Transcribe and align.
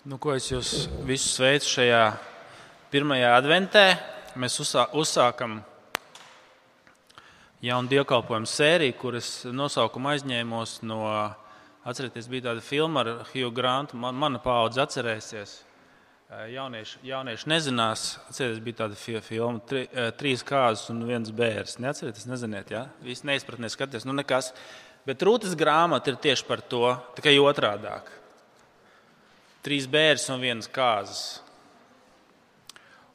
Nu, 0.00 0.16
ko 0.16 0.32
es 0.32 0.46
jūs 0.48 0.86
visus 1.04 1.34
sveicu 1.36 1.66
šajā 1.74 2.04
pirmajā 2.88 3.34
adventē. 3.36 3.82
Mēs 4.40 4.54
uzsā, 4.62 4.86
uzsākam 4.96 5.58
jaunu 7.60 7.90
dievkalpojumu 7.90 8.48
sēriju, 8.48 8.94
kuras 8.96 9.28
nosaukumu 9.52 10.08
aizņēmos 10.14 10.78
no. 10.88 11.02
Atcerieties, 11.84 12.30
bija 12.32 12.46
tāda 12.46 12.64
filma 12.64 13.02
ar 13.04 13.10
Hugh 13.28 13.52
Grantu. 13.52 13.98
Man, 14.00 14.16
mana 14.16 14.40
paudze 14.40 14.80
atcerēsies. 14.86 15.52
Jaunieši, 16.48 17.02
jaunieši 17.04 17.50
nezinās, 17.52 18.06
atcerieties, 18.30 18.62
bija 18.64 18.78
tāda 18.78 18.96
filma, 18.96 19.60
tri, 19.68 19.82
trīs 20.16 20.44
kārtas 20.48 20.86
un 20.94 21.02
viens 21.08 21.28
bērns. 21.28 21.76
Neatcerieties, 21.76 22.28
neziniet, 22.30 22.72
ja? 22.72 22.86
Visi 23.04 23.28
neizpratnē 23.28 23.68
skaties, 23.72 24.08
nu 24.08 24.16
nekas. 24.16 24.54
Bet 25.04 25.20
Rūtas 25.28 25.52
grāmata 25.60 26.08
ir 26.08 26.20
tieši 26.24 26.48
par 26.48 26.64
to, 26.72 26.86
tikai 27.20 27.36
otrādāk 27.44 28.16
trīs 29.64 29.86
bērns 29.90 30.28
un 30.32 30.42
vienas 30.42 30.68
kāzas. 30.72 31.40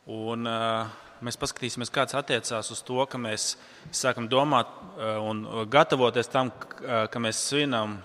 Un, 0.05 0.45
uh, 0.45 0.89
mēs 1.25 1.39
paskatīsimies, 1.41 1.89
kāds 1.93 2.17
attiecās 2.17 2.69
uz 2.73 2.81
to, 2.85 2.99
ka 3.09 3.17
mēs 3.21 3.55
sākam 3.89 4.27
domāt 4.29 4.69
uh, 4.69 5.17
un 5.25 5.45
gatavoties 5.71 6.29
tam, 6.29 6.51
uh, 6.51 7.05
ka 7.09 7.21
mēs 7.21 7.41
svinam, 7.49 7.97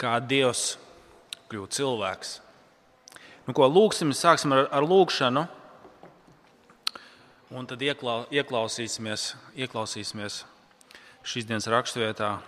kā 0.00 0.16
Dievs 0.18 0.74
kļūt 1.52 1.76
cilvēks. 1.76 2.38
Nu, 3.44 3.54
ko 3.54 3.68
lūksim, 3.68 4.10
sāksim 4.16 4.56
ar, 4.56 4.66
ar 4.74 4.86
lūkšanu, 4.88 5.44
un 7.54 7.68
tad 7.70 7.82
ieklau, 7.84 8.24
ieklausīsimies, 8.34 9.34
ieklausīsimies 9.54 10.40
šīs 11.24 11.46
dienas 11.46 11.68
raksturvietā. 11.70 12.38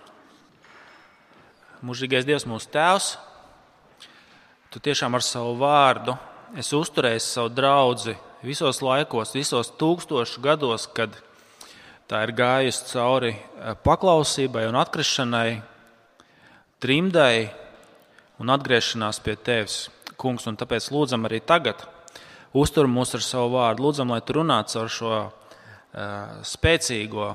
Mūžīgais 1.85 2.25
Dievs, 2.27 2.47
mūsu 2.49 2.73
Tēvs! 2.73 3.13
Tu 4.67 4.81
tiešām 4.83 5.15
ar 5.15 5.23
savu 5.23 5.53
vārdu 5.61 6.17
esi 6.59 6.75
uzturējis 6.75 7.29
savu 7.37 7.51
draugu 7.55 8.17
visos 8.43 8.81
laikos, 8.83 9.31
visos 9.35 9.69
tūkstošu 9.79 10.41
gados, 10.43 10.89
kad 10.91 11.13
tā 12.11 12.25
ir 12.27 12.33
gājusi 12.35 12.89
cauri 12.91 13.31
eh, 13.31 13.77
paklausībai 13.83 14.65
un 14.67 14.75
atkrišanai, 14.79 15.61
trimdai 16.83 17.47
un 18.43 18.51
atgriešanās 18.53 19.21
pie 19.23 19.37
tevis, 19.39 19.87
kungs. 20.19 20.49
Un 20.51 20.59
tāpēc 20.59 20.91
lūdzam 20.91 21.23
arī 21.29 21.39
tagad, 21.39 21.87
uztur 22.51 22.91
mūs 22.91 23.15
ar 23.15 23.23
savu 23.23 23.55
vārdu. 23.55 23.87
Lūdzam, 23.87 24.11
lai 24.11 24.19
tu 24.19 24.35
runātu 24.35 24.77
caur 24.77 24.91
šo 24.91 25.13
uh, 25.15 25.31
spēcīgo 26.43 27.31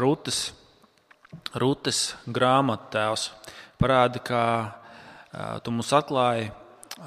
rutes, 0.00 0.40
rutes 1.60 2.02
grāmatu 2.26 2.92
tēvs. 2.96 3.30
Parādi, 3.78 4.24
kā 4.24 4.44
Tu 5.38 5.70
mums 5.70 5.92
atklāji 5.94 6.48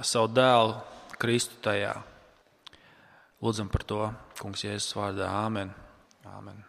savu 0.08 0.30
dēlu 0.32 0.78
Kristu 1.20 1.58
tajā. 1.66 1.98
Lūdzam 3.44 3.68
par 3.74 3.84
to, 3.84 4.06
Kungs, 4.40 4.64
Jēzus 4.64 4.94
vārdā. 4.96 5.28
Āmen. 5.28 5.74
Āmen. 6.30 6.62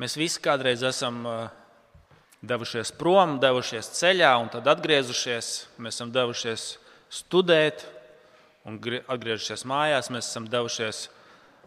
Mēs 0.00 0.16
visi 0.16 0.40
kādreiz 0.42 0.82
esam 0.88 1.20
devušies 2.42 2.90
prom, 2.96 3.36
devušies 3.38 3.92
ceļā 4.00 4.32
un 4.40 4.48
tad 4.50 4.66
atgriezušies. 4.72 5.50
Mēs 5.78 5.98
esam 5.98 6.10
devušies 6.14 6.64
studēt 7.12 7.84
un 8.66 8.80
atgriežušies 8.80 9.62
mājās. 9.68 10.10
Mēs 10.10 10.32
esam 10.32 10.48
devušies 10.50 11.04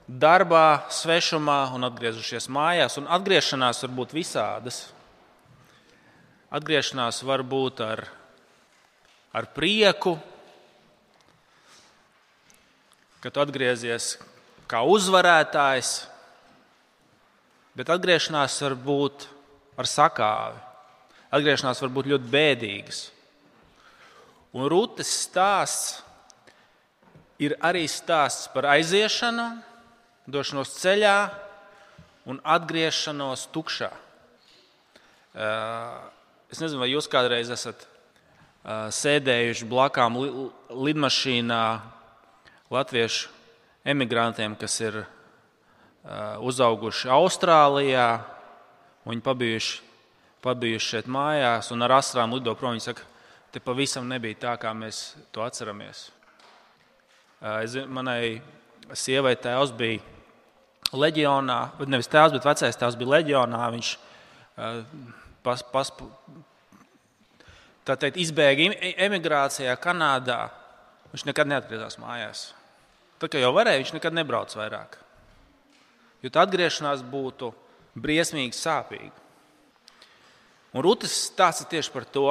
darbā, 0.07 0.89
svešumā 0.91 1.61
un 1.77 1.87
atgriezušies 1.87 2.49
mājās. 2.51 2.97
Un 2.99 3.07
atgriešanās 3.07 3.85
var 3.85 3.95
būt 4.01 4.17
visādas. 4.17 4.83
Atgriešanās 6.53 7.23
var 7.25 7.41
būt 7.41 7.79
ar, 7.81 8.03
ar 9.33 9.47
prieku, 9.55 10.19
ka 13.23 13.31
tu 13.33 13.41
atgriezies 13.41 14.19
kā 14.69 14.83
uzvarētājs, 14.85 15.95
bet 17.73 17.89
atgriešanās 17.89 18.59
var 18.67 18.77
būt 18.85 19.25
ar 19.81 19.89
sakāvi. 19.89 20.61
Atgriešanās 21.33 21.81
var 21.81 21.93
būt 21.95 22.11
ļoti 22.13 22.29
bēdīgas. 22.37 23.01
Un 24.53 24.69
Rūtas 24.69 25.09
stāsts 25.23 26.03
ir 27.41 27.57
arī 27.65 27.87
stāsts 27.89 28.45
par 28.53 28.69
aiziešanu, 28.75 29.47
došanos 30.29 30.77
ceļā 30.77 31.17
un 32.29 32.37
atgriešanos 32.45 33.49
tukšā. 33.55 33.89
Uh, 35.33 36.12
Es 36.53 36.59
nezinu, 36.61 36.83
vai 36.83 36.91
jūs 36.91 37.07
kādreiz 37.09 37.49
esat 37.49 37.79
uh, 37.81 38.85
sēdējuši 38.93 39.65
blakām 39.65 40.19
li 40.21 40.27
lidmašīnā 40.69 41.61
latviešu 42.69 43.31
emigrantiem, 43.89 44.53
kas 44.61 44.75
ir 44.83 44.99
uh, 45.01 45.07
uzauguši 46.45 47.09
Austrālijā. 47.15 48.05
Viņi 49.09 49.25
pabijuši, 49.25 49.79
pabijuši 50.45 50.91
šeit 50.91 51.09
mājās 51.09 51.71
un 51.73 51.87
ar 51.87 51.95
astrām 51.97 52.37
lido 52.37 52.53
prom. 52.59 52.77
Viņi 52.77 52.85
saka, 52.85 53.07
te 53.49 53.57
pavisam 53.57 54.05
nebija 54.05 54.43
tā, 54.45 54.53
kā 54.61 54.75
mēs 54.77 55.01
to 55.33 55.41
atceramies. 55.41 56.03
Uh, 57.41 57.63
es, 57.63 57.79
manai 57.89 58.43
sievai 58.93 59.33
tēvs 59.41 59.73
bija 59.81 60.93
leģionā, 60.93 61.59
nevis 61.89 62.13
tēvs, 62.13 62.37
bet 62.37 62.45
vecais 62.45 62.77
tēvs 62.77 63.01
bija 63.01 63.15
leģionā. 63.17 63.65
Viņš, 63.79 63.93
uh, 64.61 65.13
pas, 65.43 65.63
pas, 65.63 65.91
teikt, 67.85 68.19
izbēga 68.23 68.71
emigrācijā, 69.07 69.75
Kanādā. 69.81 70.47
Viņš 71.13 71.27
nekad 71.29 71.49
neatgriezās 71.51 71.99
mājās. 72.01 72.47
Tā 73.21 73.29
kā 73.29 73.41
jau 73.41 73.51
varēja, 73.55 73.83
viņš 73.83 73.93
nekad 73.95 74.15
nebrauc 74.17 74.55
vairāk. 74.57 74.97
Jo 76.23 76.31
tā 76.33 76.47
atgriešanās 76.47 77.03
būtu 77.05 77.51
briesmīgi 77.99 78.55
sāpīga. 78.57 79.13
Un 80.73 80.81
Rūtas 80.81 81.13
stāsta 81.27 81.67
tieši 81.69 81.91
par 81.93 82.07
to. 82.09 82.27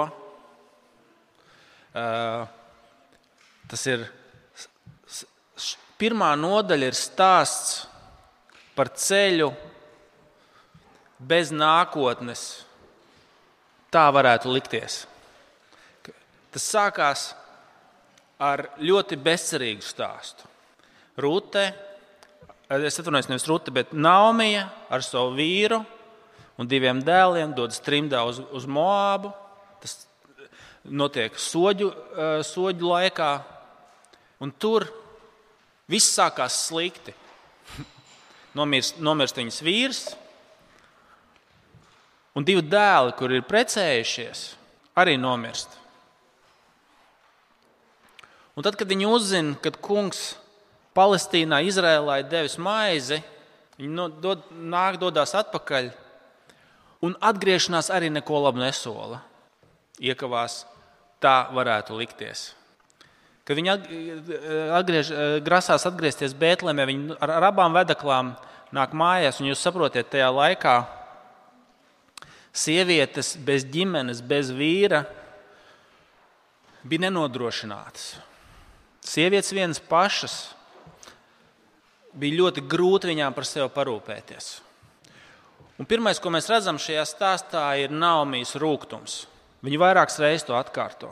Tas 3.70 3.86
ir 3.86 4.08
pirmā 6.00 6.32
nodaļa, 6.40 6.88
ir 6.90 6.98
stāsts 6.98 7.84
par 8.74 8.90
ceļu 8.98 9.52
bez 11.22 11.52
nākotnes 11.54 12.64
tā 13.92 14.08
varētu 14.14 14.52
likties. 14.52 15.02
Tas 16.52 16.64
sākās 16.68 17.26
ar 18.42 18.66
ļoti 18.82 19.16
bezcerīgu 19.20 19.84
stāstu. 19.84 20.48
Rūte, 21.20 21.66
es 22.72 22.98
atvainojos, 22.98 23.28
nevis 23.30 23.48
Rūte, 23.48 23.72
bet 23.74 23.92
Naumija 23.92 24.66
ar 24.92 25.04
savu 25.04 25.36
vīru 25.36 25.82
un 26.60 26.68
diviem 26.68 27.02
dēliem 27.04 27.54
dodas 27.56 27.80
trimdā 27.84 28.24
uz, 28.28 28.40
uz 28.52 28.66
Moābu. 28.68 29.32
Tas 29.82 29.96
notiek 30.84 31.36
soģu, 31.38 31.92
eh, 31.92 32.40
soģu 32.46 32.88
laikā, 32.94 33.32
un 34.42 34.52
tur 34.52 34.88
viss 35.88 36.16
sākās 36.16 36.58
slikti. 36.68 37.14
Nomirst, 38.58 38.98
nomirst 39.00 39.38
viņas 39.38 39.62
vīrs, 39.64 40.02
Un 42.32 42.46
divi 42.48 42.62
dēli, 42.64 43.12
kur 43.18 43.32
ir 43.34 43.44
precējušies, 43.44 44.44
arī 44.96 45.18
nomirst. 45.20 45.74
Un 48.56 48.64
tad, 48.64 48.76
kad 48.76 48.88
viņi 48.88 49.08
uzzina, 49.08 49.56
ka 49.60 49.72
kungs 49.84 50.34
Palestīnā, 50.96 51.62
Izrēlā 51.64 52.20
ir 52.20 52.28
devis 52.28 52.58
maizi, 52.60 53.22
viņi 53.78 53.92
no, 53.96 54.08
dod, 54.12 54.44
nāk, 54.52 54.98
dodas 55.00 55.32
atpakaļ, 55.36 55.88
un 57.04 57.16
atgriešanās 57.16 57.88
arī 57.92 58.10
neko 58.12 58.42
labu 58.44 58.60
nesola. 58.60 59.22
Iekavās 60.02 60.62
tā 61.22 61.48
varētu 61.52 61.96
likties. 61.96 62.50
Kad 63.48 63.58
viņi 63.58 63.72
atgriež, 64.76 65.12
grasās 65.44 65.84
atgriezties 65.88 66.36
Bēltlemē, 66.38 66.86
viņi 66.88 67.16
ar 67.24 67.48
abām 67.48 67.74
vedaklām 67.74 68.34
nāk 68.72 68.92
mājās, 68.96 69.40
un 69.40 69.48
jūs 69.50 69.64
saprotat, 69.64 70.12
tajā 70.12 70.28
laikā 70.32 70.76
sievietes 72.52 73.34
bez 73.40 73.64
ģimenes, 73.64 74.20
bez 74.24 74.52
vīra 74.52 75.02
bija 76.84 77.06
nenodrošinātas. 77.06 78.12
Sievietes 79.02 79.52
vienas 79.54 79.80
pašas 79.82 80.52
bija 82.12 82.42
ļoti 82.42 82.64
grūti 82.68 83.10
viņām 83.10 83.34
par 83.34 83.48
sevi 83.48 83.68
parūpēties. 83.72 84.52
Un 85.80 85.88
pirmais, 85.88 86.20
ko 86.20 86.30
mēs 86.30 86.50
redzam 86.52 86.78
šajā 86.78 87.02
stāstā, 87.08 87.64
ir 87.80 87.90
Naumijas 87.90 88.54
rūkums. 88.60 89.22
Viņa 89.64 89.78
vairākas 89.80 90.20
reizes 90.22 90.46
to 90.46 90.54
atkārto. 90.58 91.10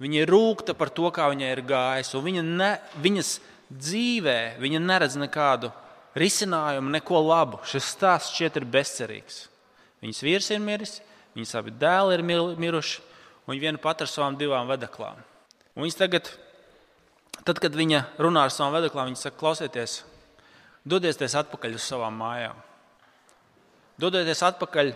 Viņa 0.00 0.22
ir 0.22 0.30
rūkta 0.30 0.74
par 0.78 0.90
to, 0.94 1.10
kā 1.14 1.26
viņai 1.32 1.50
ir 1.52 1.62
gājis, 1.66 2.12
un 2.16 2.24
viņa 2.24 2.44
ne, 2.46 2.70
viņas 3.02 3.34
dzīvē 3.72 4.38
viņa 4.62 4.80
neredz 4.82 5.16
nekādu 5.18 5.70
risinājumu, 6.18 6.92
neko 6.94 7.20
labu. 7.24 7.60
Šis 7.68 7.90
stāsts 7.94 8.34
šķiet 8.34 8.60
ir 8.60 8.66
bezcerīgs. 8.70 9.44
Viņas 10.04 10.24
vīrs 10.24 10.50
ir 10.52 10.62
miris, 10.62 10.98
Viņas 11.34 11.56
abi 11.58 11.74
dēli 11.74 12.14
ir 12.14 12.22
miruši, 12.62 13.00
un 13.44 13.52
viņa 13.54 13.62
viena 13.66 13.80
pati 13.82 14.04
ar 14.06 14.10
savām 14.10 14.36
divām 14.38 14.68
vedaklām. 14.70 15.18
Un 15.74 15.82
viņas 15.82 15.98
tagad, 15.98 16.30
tad, 17.42 17.58
kad 17.58 17.74
viņa 17.74 18.04
runā 18.22 18.44
ar 18.46 18.54
savām 18.54 18.76
vedaklām, 18.76 19.10
viņa 19.10 19.18
saka, 19.24 19.40
klausieties, 19.40 20.02
dodieties 20.86 21.34
atpakaļ 21.42 21.74
uz 21.74 21.88
savām 21.90 22.14
mājām. 22.22 22.60
Dodieties 23.98 24.44
atpakaļ 24.46 24.94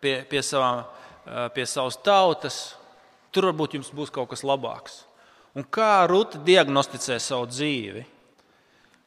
pie, 0.00 0.16
pie, 0.30 0.40
savām, 0.44 0.86
pie 1.52 1.68
savas 1.68 2.00
tautas, 2.00 2.60
tur 3.32 3.50
varbūt 3.50 3.76
jums 3.76 3.92
būs 3.92 4.12
kaut 4.12 4.32
kas 4.32 4.44
labāks. 4.46 5.02
Un 5.56 5.68
kā 5.68 6.06
Ruta 6.08 6.40
diagnosticē 6.44 7.20
savu 7.20 7.48
dzīvi? 7.52 8.04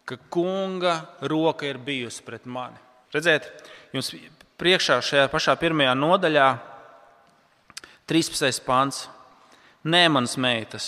Ka 0.10 0.18
kunga 0.34 0.96
roka 1.30 1.68
ir 1.69 1.78
bijusi 1.81 2.24
pret 2.25 2.46
mani. 2.50 2.78
Redziet, 3.13 3.46
jums 3.94 4.10
priekšā 4.59 5.00
šajā 5.03 5.29
pašā 5.31 5.56
pirmajā 5.59 5.94
nodaļā, 5.95 6.47
13. 8.09 8.59
pāns. 8.65 9.06
Nē, 9.88 10.07
manas 10.11 10.35
meitas, 10.35 10.88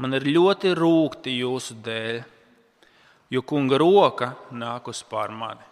man 0.00 0.16
ir 0.16 0.24
ļoti 0.24 0.72
rūkti 0.78 1.34
jūsu 1.42 1.76
dēļ, 1.84 2.22
jo 3.36 3.42
kunga 3.44 3.76
roka 3.82 4.30
nākus 4.54 5.02
pār 5.04 5.34
mani. 5.34 5.66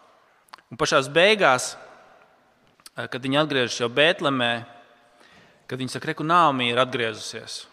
Un 0.68 0.76
pašā 0.76 1.00
beigās, 1.08 1.76
eh, 2.96 3.08
kad 3.08 3.22
viņi 3.22 3.40
atgriežas 3.40 3.80
jau 3.80 3.88
Bēltlemē, 3.88 4.66
kad 5.66 5.78
viņi 5.78 5.90
saka, 5.96 6.14
ka 6.14 6.24
Nāmija 6.24 6.72
ir 6.72 6.84
atgriezusies, 6.84 7.66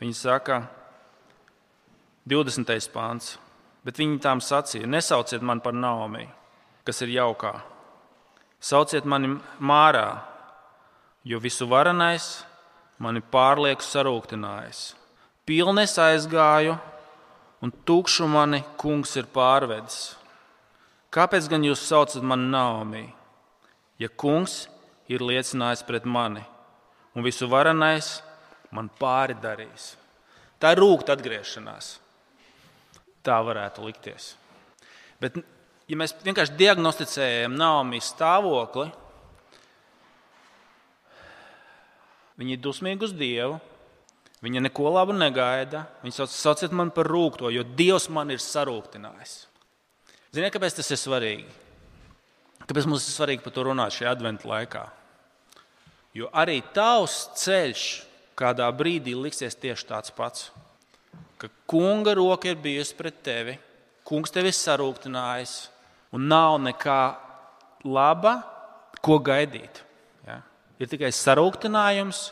viņi 0.00 0.14
saka, 0.14 0.68
20. 2.26 2.88
pāns. 2.92 3.36
Bet 3.84 3.96
viņi 3.96 4.20
tām 4.20 4.40
sacīja: 4.40 4.86
Nesauciet 4.86 5.42
mani 5.42 5.60
par 5.60 5.72
Naomi, 5.72 6.28
kas 6.84 7.02
ir 7.02 7.08
jaukā. 7.08 7.77
Sauciet 8.58 9.06
mani 9.06 9.36
mārā, 9.62 10.18
jo 11.22 11.38
visu 11.38 11.68
varenais 11.70 12.40
mani 12.98 13.22
pārlieku 13.22 13.84
sarūktinājis. 13.86 14.80
Pilnes 15.46 15.94
aizgāju, 16.02 16.74
un 17.62 17.72
tukšu 17.86 18.26
mani 18.30 18.64
kungs 18.80 19.14
ir 19.16 19.28
pārvedis. 19.30 20.16
Kāpēc 21.14 21.46
gan 21.48 21.64
jūs 21.64 21.86
saucat 21.86 22.24
mani 22.26 22.50
Naomi, 22.50 23.04
ja 24.02 24.10
kungs 24.10 24.66
ir 25.08 25.22
liecinājis 25.24 25.84
pret 25.86 26.04
mani, 26.04 26.42
un 27.14 27.24
visu 27.24 27.48
varenais 27.48 28.18
man 28.74 28.90
pāri 29.00 29.38
darīs? 29.38 29.94
Tā 30.58 30.74
ir 30.74 30.82
rūkta 30.82 31.14
atgriešanās. 31.14 31.94
Tā 33.22 33.38
varētu 33.46 33.86
likties. 33.86 34.32
Bet 35.22 35.38
ja 35.88 35.98
mēs 35.98 36.14
vienkārši 36.24 36.56
diagnosticējam 36.58 37.56
Naomis 37.58 38.10
stāvokli, 38.12 38.88
viņa 42.38 42.54
ir 42.54 42.62
dusmīga 42.62 43.08
uz 43.08 43.16
Dievu. 43.16 43.58
Viņa 44.38 44.60
neko 44.68 44.92
labu 44.94 45.14
negaida. 45.16 45.82
Viņa 46.04 46.20
sauc, 46.20 46.30
sauciet 46.30 46.74
man 46.76 46.92
par 46.94 47.08
rūkto, 47.10 47.50
jo 47.50 47.64
Dievs 47.66 48.06
man 48.14 48.30
ir 48.30 48.38
sarūktinājis. 48.38 49.32
Ziniet, 50.30 50.52
kāpēc 50.54 50.76
tas 50.78 50.92
ir 50.94 51.00
svarīgi? 51.00 51.48
Kāpēc 52.68 52.86
mums 52.86 53.08
ir 53.08 53.16
svarīgi 53.16 53.42
par 53.42 53.54
to 53.56 53.64
runāt 53.66 53.96
šajā 53.96 54.12
adventu 54.14 54.50
laikā? 54.50 54.84
Jo 56.14 56.28
arī 56.30 56.60
tavs 56.76 57.24
ceļš 57.40 57.86
kādā 58.38 58.68
brīdī 58.76 59.16
liksies 59.18 59.58
tieši 59.58 59.88
tāds 59.88 60.14
pats. 60.14 60.50
Ka 61.38 61.50
kunga 61.70 62.14
roka 62.18 62.50
ir 62.50 62.60
bijusi 62.62 62.94
pret 62.98 63.18
tevi, 63.26 63.56
kungs 64.06 64.32
tevi 64.34 64.52
ir 64.52 64.56
sarūktinājis, 64.58 65.56
un 66.14 66.28
nav 66.30 66.56
nekā 66.62 67.00
laba, 67.88 68.38
ko 69.04 69.18
gaidīt. 69.22 69.82
Ja? 70.26 70.40
Ir 70.80 70.90
tikai 70.90 71.10
sarūktinājums, 71.14 72.22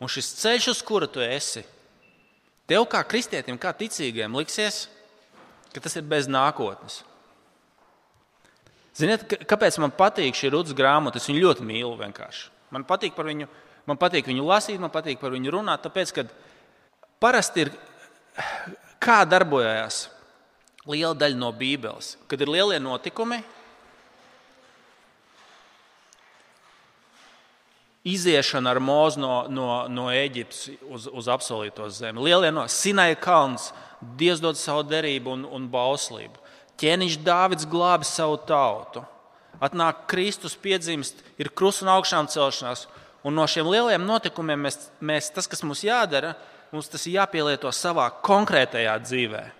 un 0.00 0.12
šis 0.12 0.32
ceļš, 0.40 0.70
uz 0.74 0.84
kura 0.86 1.08
tu 1.10 1.22
esi, 1.24 1.64
tev 2.68 2.86
kā 2.90 3.02
kristietim, 3.08 3.58
kā 3.60 3.72
ticīgiem, 3.76 4.36
liksies, 4.38 4.86
ka 5.74 5.82
tas 5.84 5.96
ir 5.98 6.06
bez 6.08 6.28
nākotnes. 6.30 7.02
Ziniet, 8.98 9.24
kāpēc 9.46 9.78
man 9.78 9.92
patīk 9.94 10.34
šī 10.34 10.50
rudas 10.50 10.74
grāmata? 10.74 11.20
Es 11.20 11.28
viņu 11.30 11.44
ļoti 11.44 11.66
mīlu. 11.66 11.92
Vienkārši. 12.00 12.48
Man 12.74 12.82
patīk, 12.88 13.14
viņu, 13.14 13.46
man 13.86 13.98
patīk 14.00 14.26
viņu 14.26 14.46
lasīt, 14.48 14.80
man 14.82 14.90
patīk 14.90 15.20
par 15.20 15.30
viņu 15.30 15.52
runāt. 15.54 15.84
Tāpēc, 15.84 16.12
kad 16.16 16.32
parasti 17.22 17.62
ir 17.62 17.70
kā 19.02 19.20
darbojās 19.28 20.08
liela 20.88 21.14
daļa 21.16 21.38
no 21.38 21.52
Bībeles. 21.54 22.16
Kad 22.28 22.42
ir 22.42 22.50
lielie 22.52 22.78
notikumi, 22.82 23.42
iziešana 28.08 28.72
ar 28.72 28.80
mūzu 28.82 29.20
no, 29.20 29.34
no, 29.52 29.68
no 29.92 30.08
Eģiptes 30.14 30.68
uz, 30.88 31.08
uz 31.12 31.28
apsolīto 31.30 31.88
zemi, 31.92 32.22
lielie 32.24 32.50
no 32.54 32.66
Sinaja 32.70 33.18
kalns, 33.20 33.72
Dievs 33.98 34.38
dod 34.38 34.54
savu 34.54 34.84
derību 34.86 35.32
un, 35.34 35.40
un 35.56 35.64
bauslību. 35.72 36.38
Ķēniņš 36.78 37.16
Dāvids 37.26 37.66
glābi 37.66 38.06
savu 38.06 38.36
tautu. 38.46 39.02
Atnāk 39.58 40.04
Kristus, 40.06 40.54
piedzimst, 40.54 41.18
ir 41.34 41.50
krusta 41.50 41.82
un 41.82 41.90
augšām 41.96 42.30
celšanās. 42.30 42.86
Un 43.26 43.34
no 43.34 43.48
šiem 43.50 43.66
lieliem 43.66 44.06
notikumiem 44.06 44.68
mēs, 44.68 44.78
mēs, 45.02 45.32
tas, 45.34 45.50
kas 45.50 45.64
mums 45.66 45.82
jādara, 45.82 46.36
mums 46.70 46.86
tas 46.92 47.08
ir 47.10 47.18
jāpielieto 47.18 47.72
savā 47.74 48.06
konkrētajā 48.22 48.94
dzīvēm. 49.02 49.57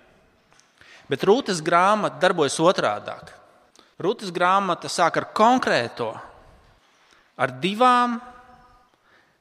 Bet 1.09 1.25
Rūtas 1.25 1.63
grāmata 1.65 2.21
darbojas 2.21 2.59
otrādāk. 2.61 3.33
Rūtas 3.99 4.31
grāmata 4.35 4.91
sāk 4.93 5.17
ar 5.19 5.27
konkrēto, 5.35 6.13
ar 7.39 7.55
divām 7.63 8.19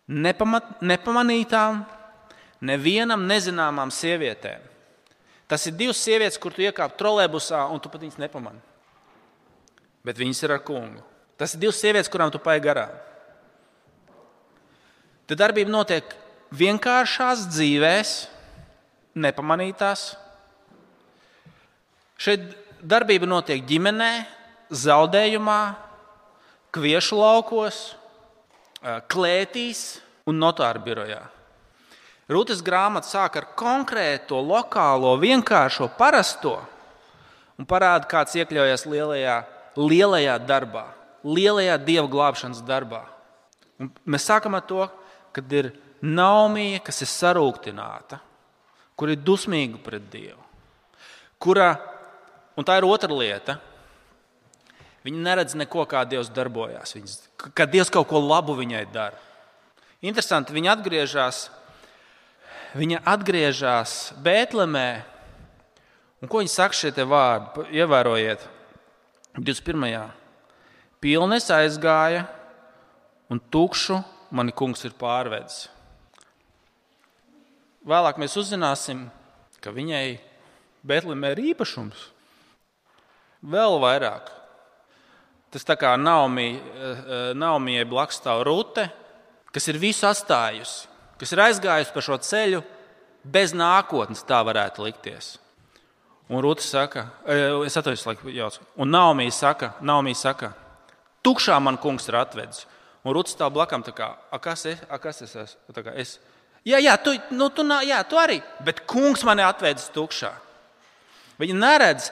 nepamat, 0.08 0.80
nepamanītām, 0.82 1.84
nevienam 2.66 3.28
nezināmām 3.30 3.92
sievietēm. 3.94 4.64
Tas 5.48 5.68
ir 5.70 5.76
divas 5.80 6.00
sievietes, 6.04 6.40
kur 6.42 6.56
tu 6.56 6.64
iekāp 6.66 6.98
trolēbusā 7.00 7.62
un 7.72 7.80
tu 7.80 7.92
pat 7.92 8.02
viņas 8.04 8.20
nepamani. 8.20 8.64
Bet 10.08 10.18
viņas 10.20 10.42
ir 10.44 10.56
ar 10.56 10.64
kungu. 10.66 11.04
Tas 11.38 11.54
ir 11.54 11.62
divas 11.62 11.80
sievietes, 11.80 12.10
kurām 12.12 12.32
tu 12.34 12.42
pai 12.42 12.58
garām. 12.64 12.92
Tad 15.28 15.40
darbība 15.40 15.72
notiek 15.72 16.16
vienkāršās 16.56 17.46
dzīvēs, 17.52 18.14
nepamanītās 19.20 20.14
Šeit 22.28 22.42
darbība 22.84 23.24
notiek 23.24 23.62
ģimenē, 23.64 24.26
zaudējumā, 24.76 25.62
kviešu 26.76 27.16
laukos, 27.16 27.78
klētīs 29.08 30.02
un 30.28 30.36
notāru 30.44 30.84
birojā. 30.84 31.22
Rūtas 32.28 32.60
grāmata 32.60 33.08
sāk 33.08 33.40
ar 33.40 33.48
konkrēto, 33.56 34.42
lokālo, 34.44 35.16
vienkāršo, 35.24 35.88
parasto 35.96 36.58
un 37.56 37.64
parāda, 37.64 38.12
kāds 38.12 38.36
iekļaujas 38.36 38.84
lielajā, 38.92 39.40
lielajā 39.80 40.38
darbā, 40.44 40.84
lielajā 41.24 41.80
dieva 41.80 42.12
glābšanas 42.12 42.60
darbā. 42.68 43.06
Un 43.80 43.96
mēs 44.04 44.28
sākam 44.28 44.60
ar 44.60 44.68
to, 44.68 44.92
ka 45.32 45.48
ir 45.56 45.72
Naumija, 46.04 46.84
kas 46.84 47.06
ir 47.08 47.16
sarūktināta, 47.16 48.20
kur 49.00 49.16
ir 49.16 49.24
dusmīga 49.24 49.80
pret 49.80 50.12
Dievu, 50.12 50.44
kura 51.40 51.78
Un 52.58 52.66
tā 52.66 52.80
ir 52.80 52.88
otra 52.90 53.14
lieta. 53.14 53.60
Viņa 55.06 55.22
neredz 55.24 55.54
neko, 55.56 55.86
kā 55.88 56.02
Dievs 56.10 56.32
darbojas. 56.34 56.96
Viņas, 56.98 57.20
ka 57.56 57.68
Dievs 57.70 57.92
kaut 57.94 58.10
ko 58.10 58.20
labu 58.20 58.58
viņai 58.58 58.88
dara. 58.92 59.20
Interesanti, 60.04 60.54
viņa 60.54 60.74
atgriežas, 60.74 61.38
viņa 62.78 63.04
atgriežas 63.08 63.94
Bēltlemē. 64.26 64.90
Un 66.22 66.30
ko 66.30 66.42
viņa 66.42 66.52
saka 66.52 66.76
šie 66.76 66.92
vārdi? 67.06 67.68
Ievērojiet, 67.78 68.42
21. 69.38 70.10
Pilnes 71.02 71.50
aizgāja, 71.54 72.26
un 73.30 73.40
tukšu 73.54 74.02
mani 74.34 74.52
kungs 74.52 74.82
ir 74.90 74.98
pārvedis. 74.98 75.68
Vēlāk 77.88 78.18
mēs 78.20 78.36
uzzināsim, 78.42 79.08
ka 79.62 79.72
viņai 79.72 80.18
Bēltlemē 80.88 81.36
ir 81.38 81.46
īpašums 81.54 82.17
vēl 83.48 83.80
vairāk. 83.82 84.34
Tas 85.54 85.64
tā 85.66 85.78
kā 85.80 85.94
Naumijai 85.98 86.60
eh, 86.60 87.82
eh, 87.82 87.88
blakus 87.88 88.20
stāv 88.20 88.44
Rūte, 88.48 88.90
kas 89.56 89.68
ir 89.72 89.80
visu 89.80 90.08
atstājusi, 90.10 90.88
kas 91.18 91.32
ir 91.34 91.44
aizgājusi 91.46 91.94
pa 91.96 92.04
šo 92.04 92.18
ceļu 92.20 92.64
bez 93.24 93.56
nākotnes, 93.56 94.26
tā 94.28 94.42
varētu 94.46 94.84
likties. 94.86 95.38
Un 96.28 96.44
Rūta 96.44 96.66
saka, 96.66 97.08
eh, 97.26 97.56
es 97.66 97.78
atvainojos, 97.80 98.06
laikam, 98.10 98.32
jaucu. 98.36 98.66
Un 98.76 98.92
Naumija 98.92 99.32
saka, 99.32 99.74
Naumija 99.80 100.20
saka, 100.20 100.52
tukšā 101.24 101.62
man 101.64 101.80
kungs 101.80 102.10
ir 102.12 102.20
atvedis. 102.20 102.66
Un 103.08 103.16
Rūta 103.16 103.32
stāv 103.32 103.56
blakām, 103.56 103.86
tā 103.88 103.96
kā, 103.96 104.12
a 104.32 104.40
kas 104.44 104.66
es, 104.66 104.84
a 104.90 105.00
kas 105.00 105.22
es 105.24 105.36
esmu? 105.36 105.72
Tā 105.72 105.86
kā 105.86 105.96
es, 105.96 106.18
jā, 106.68 106.82
jā, 106.84 106.98
tu, 107.00 107.16
nu, 107.32 107.48
tu, 107.50 107.64
jā, 107.88 108.04
tu 108.04 108.20
arī, 108.20 108.42
bet 108.68 108.84
kungs 108.86 109.24
mani 109.24 109.48
atvedis 109.48 109.88
tukšā. 109.96 110.34
Viņa 111.40 111.56
neredz, 111.56 112.12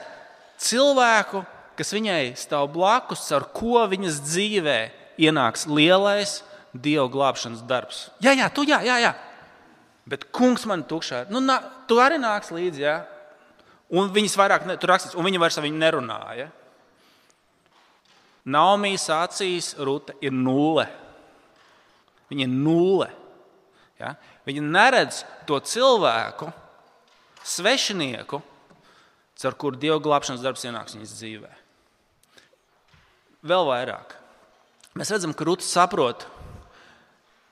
cilvēku, 0.60 1.42
kas 1.76 1.92
viņai 1.94 2.34
stāv 2.38 2.70
blakus, 2.74 3.24
ar 3.36 3.48
ko 3.54 3.82
viņas 3.90 4.20
dzīvē 4.24 4.78
ienāks 5.20 5.66
lielais 5.68 6.42
Dieva 6.76 7.06
glābšanas 7.08 7.62
darbs. 7.64 8.10
Jā, 8.20 8.34
jā, 8.36 8.50
tu, 8.52 8.66
jā, 8.68 8.82
jā, 8.84 8.98
jā. 9.00 9.14
Bet 10.06 10.26
kungs 10.34 10.66
man 10.68 10.84
tukšā. 10.84 11.24
Nu, 11.32 11.40
nā, 11.40 11.56
tu 11.88 11.96
arī 12.02 12.18
nāks 12.20 12.52
līdzi, 12.52 12.82
jā. 12.84 12.98
Un 13.96 14.10
viņas 14.12 14.36
vairāk, 14.36 14.66
ne, 14.68 14.76
tur 14.76 14.92
rakstīts, 14.92 15.16
un 15.16 15.24
viņa 15.24 15.40
vairs 15.40 15.56
ar 15.56 15.64
viņu 15.64 15.80
nerunāja. 15.80 16.50
Naumijas 18.46 19.08
acīs 19.10 19.72
Ruta 19.82 20.14
ir 20.22 20.34
nulle. 20.34 20.84
Viņa 22.30 22.44
ir 22.46 22.52
nulle. 22.52 23.08
Ja? 23.98 24.12
Viņa 24.46 24.62
neredz 24.62 25.22
to 25.48 25.58
cilvēku, 25.64 26.50
svešinieku, 27.46 28.42
caur 29.40 29.56
kuru 29.60 29.80
Dieva 29.80 29.98
glābšanas 30.02 30.44
darbs 30.44 30.64
ienāks 30.66 30.96
viņas 30.96 31.16
dzīvē. 31.18 31.50
Vēl 33.46 33.66
vairāk. 33.68 34.16
Mēs 34.96 35.12
redzam, 35.12 35.34
ka 35.36 35.44
Rūta 35.44 35.66
saprot, 35.66 36.24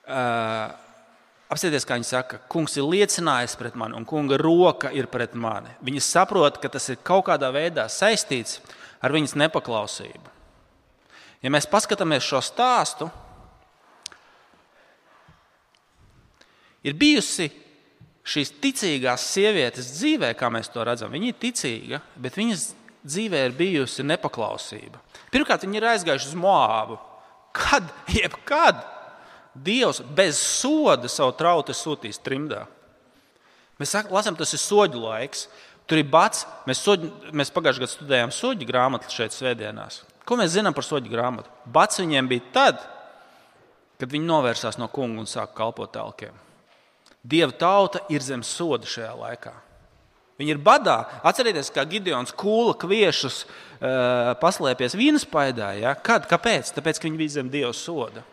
uh, 0.09 0.73
apsieties, 1.53 1.85
kā 1.87 1.99
viņa 1.99 2.09
saka, 2.09 2.41
kungs 2.51 2.79
ir 2.81 2.89
liecinājis 2.89 3.57
pret 3.61 3.77
mani, 3.79 3.99
un 3.99 4.07
kunga 4.09 4.39
roka 4.41 4.91
ir 4.97 5.11
pret 5.13 5.37
mani. 5.37 5.75
Viņa 5.85 6.03
saprot, 6.03 6.59
ka 6.63 6.73
tas 6.73 6.89
ir 6.91 7.03
kaut 7.05 7.27
kādā 7.29 7.53
veidā 7.55 7.85
saistīts 7.93 8.63
ar 9.05 9.13
viņas 9.15 9.37
nepaklausību. 9.45 10.33
Ja 11.45 11.53
mēs 11.53 11.69
paskatāmies 11.69 12.25
šo 12.25 12.41
stāstu, 12.41 13.11
ir 16.85 16.97
bijusi 16.97 17.51
šīs 18.25 18.55
ticīgās 18.63 19.27
sievietes 19.35 19.91
dzīvē, 19.99 20.33
kā 20.39 20.49
mēs 20.53 20.71
to 20.73 20.85
redzam. 20.87 21.13
Viņa 21.13 21.31
ir 21.31 21.39
ticīga, 21.41 22.01
bet 22.17 22.39
viņas 22.41 22.71
dzīvē 23.05 23.45
ir 23.49 23.57
bijusi 23.59 24.07
nepaklausība. 24.07 25.01
Pirmkārt, 25.33 25.67
viņi 25.67 25.81
ir 25.81 25.89
aizgājuši 25.93 26.31
uz 26.33 26.39
Moābu. 26.41 26.99
Kad, 27.55 27.91
jebkad 28.21 28.83
Dievs 29.55 30.01
bez 30.17 30.41
soda 30.43 31.07
savu 31.07 31.31
trautu 31.39 31.75
sūtīs 31.77 32.19
trimdā. 32.19 32.65
Mēs 33.79 33.93
lasām, 34.11 34.35
tas 34.39 34.51
ir 34.55 34.63
soļu 34.63 35.03
laiks. 35.05 35.47
Tur 35.87 36.01
ir 36.01 36.09
bats. 36.11 36.43
Mēs, 36.67 36.81
soģi, 36.83 37.11
mēs 37.37 37.53
pagājušajā 37.55 37.85
gadā 37.85 37.93
studējām 37.93 38.33
soļu 38.35 38.67
grāmatu 38.67 39.13
šeit, 39.13 39.35
Svētdienās. 39.37 40.01
Ko 40.25 40.39
mēs 40.41 40.55
zinām 40.57 40.75
par 40.75 40.87
soļu 40.87 41.13
grāmatu? 41.13 41.53
Bats 41.71 42.01
viņiem 42.01 42.31
bija 42.31 42.47
tad, 42.55 42.81
kad 44.01 44.11
viņi 44.11 44.27
novērsās 44.27 44.81
no 44.81 44.89
kunga 44.91 45.23
un 45.23 45.29
sāka 45.31 45.55
kalpot 45.61 45.93
telkiem. 45.93 46.35
Dieva 47.25 47.55
tauta 47.57 48.03
ir 48.13 48.21
zem 48.21 48.43
soda 48.45 48.89
šajā 48.89 49.15
laikā. 49.17 49.55
Viņi 50.41 50.51
ir 50.57 50.61
badā. 50.61 50.97
Atcerieties, 51.25 51.71
kā 51.73 51.85
Gideons 51.89 52.35
kūla 52.35 52.75
kviešus 52.79 53.45
uh, 53.45 54.35
paslēpies 54.41 54.97
vienas 54.99 55.25
paidā. 55.31 55.71
Ja? 55.79 55.95
Kad? 55.95 56.27
Kāpēc? 56.31 56.73
Tāpēc, 56.75 56.99
ka 56.99 57.07
viņi 57.07 57.21
bija 57.21 57.35
zem 57.37 57.51
Dieva 57.53 57.71
soda. 57.77 58.25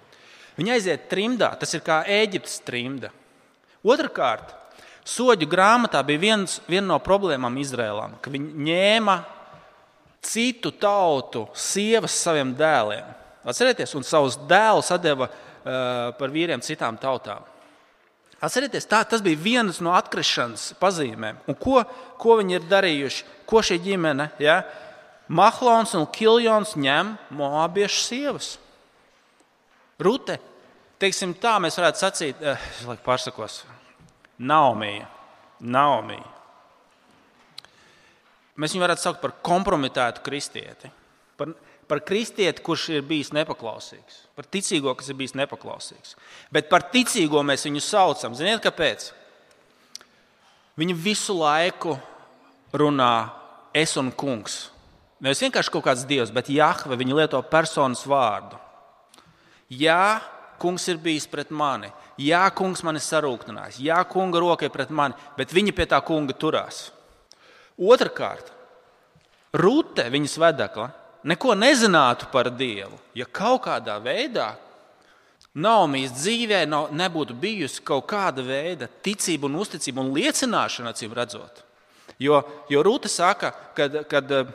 Viņi 0.58 0.74
aiziet 0.76 1.06
trimdā. 1.12 1.54
Tas 1.62 1.78
ir 1.78 1.86
kā 1.86 2.02
Eģiptes 2.10 2.58
trimda. 2.66 3.14
Otrakārt, 3.86 4.52
soļu 5.08 5.48
grāmatā 5.50 6.02
bija 6.06 6.22
viens, 6.26 6.58
viena 6.70 6.92
no 6.92 6.98
problēmām 7.02 7.56
Izrēlām, 7.62 8.18
ka 8.22 8.34
viņi 8.34 8.66
ņēma 8.68 9.16
citu 10.26 10.74
tautu 10.78 11.48
sievas 11.58 12.18
saviem 12.18 12.52
dēliem. 12.58 13.08
Atcerieties, 13.42 13.96
un 13.98 14.06
savus 14.06 14.38
dēlus 14.50 14.92
deva 15.02 15.30
uh, 15.30 16.12
par 16.18 16.34
vīriem 16.34 16.62
citām 16.66 17.00
tautām. 17.02 17.46
Atcerieties, 18.42 18.88
tā, 18.90 19.04
tas 19.06 19.22
bija 19.22 19.38
viens 19.38 19.78
no 19.86 19.94
atkrišanas 19.94 20.72
pazīmēm. 20.82 21.44
Un 21.50 21.58
ko, 21.62 21.84
ko 22.18 22.40
viņi 22.40 22.58
ir 22.58 22.70
darījuši? 22.70 23.26
Ko 23.50 23.62
šī 23.62 23.78
ģimene, 23.84 24.32
ja? 24.42 24.64
Mahlons 25.32 25.94
un 25.96 26.08
Kiljons 26.10 26.74
ņem 26.80 27.14
moabiešu 27.38 28.02
sievas. 28.02 28.56
Rute, 30.02 30.40
teiksim 31.00 31.36
tā, 31.38 31.54
mēs 31.62 31.78
varētu 31.78 32.02
sacīt, 32.02 32.42
eh, 32.42 32.70
pārsakos, 33.06 33.62
Naumija. 34.42 35.06
Naumija. 35.62 36.26
Mēs 38.58 38.74
viņu 38.74 38.84
varētu 38.84 39.06
saukt 39.06 39.22
par 39.22 39.36
kompromitētu 39.46 40.24
kristieti. 40.26 40.90
Par, 41.38 41.54
par 41.92 42.00
kristieti, 42.08 42.64
kurš 42.64 42.86
ir 42.96 43.02
bijis 43.04 43.34
nepaklausīgs, 43.36 44.22
par 44.38 44.46
ticīgo, 44.48 44.94
kas 44.96 45.10
ir 45.12 45.18
bijis 45.20 45.34
nepaklausīgs. 45.36 46.16
Bet 46.48 46.70
par 46.72 46.86
ticīgo 46.94 47.42
mēs 47.44 47.68
viņu 47.68 47.82
saucam. 47.84 48.36
Ziniet, 48.38 48.62
kāpēc? 48.64 49.10
Viņa 50.80 50.96
visu 50.96 51.36
laiku 51.36 51.98
runā 52.72 53.16
es 53.76 53.98
un 54.00 54.14
kungs. 54.16 54.70
Nevis 55.20 55.44
vienkārši 55.44 55.74
kaut 55.74 55.84
kāds 55.90 56.08
dievs, 56.08 56.32
bet 56.32 56.50
Jahve 56.50 56.96
viņa 56.96 57.18
lieto 57.20 57.44
personas 57.52 58.06
vārdu. 58.08 58.56
Jā, 59.68 60.22
kungs 60.64 60.88
ir 60.88 61.04
bijis 61.04 61.28
pret 61.28 61.52
mani. 61.52 61.92
Jā, 62.16 62.46
kungs 62.56 62.86
man 62.88 62.96
ir 62.96 63.04
sarūktinājis. 63.04 63.84
Jā, 63.84 64.00
kunga 64.08 64.40
roka 64.40 64.66
ir 64.66 64.72
pret 64.72 64.96
mani, 64.96 65.20
bet 65.36 65.52
viņa 65.52 65.76
pie 65.76 65.92
tā 65.92 66.00
kunga 66.08 66.40
turās. 66.40 66.88
Otrakārt, 67.76 68.56
Rūte, 69.52 70.06
viņas 70.08 70.38
vedekla, 70.40 70.86
neko 71.24 71.56
nezinātu 71.56 72.28
par 72.32 72.50
Dievu, 72.54 72.98
ja 73.16 73.26
kaut 73.26 73.64
kādā 73.68 73.98
veidā 74.04 74.54
Naumijas 75.52 76.14
dzīvē 76.16 76.62
nav, 76.70 76.94
nebūtu 76.96 77.36
bijusi 77.36 77.82
kaut 77.84 78.06
kāda 78.08 78.44
veida 78.46 78.88
ticība 79.04 79.50
un 79.50 79.58
uzticība 79.60 80.00
un 80.00 80.14
liecināšana, 80.16 80.94
acīm 80.94 81.12
redzot. 81.16 81.66
Jo, 82.22 82.40
jo 82.72 82.84
Rūta 82.86 83.12
saka, 83.12 83.52
kad, 83.76 83.98
kad 84.08 84.32
eh, 84.32 84.54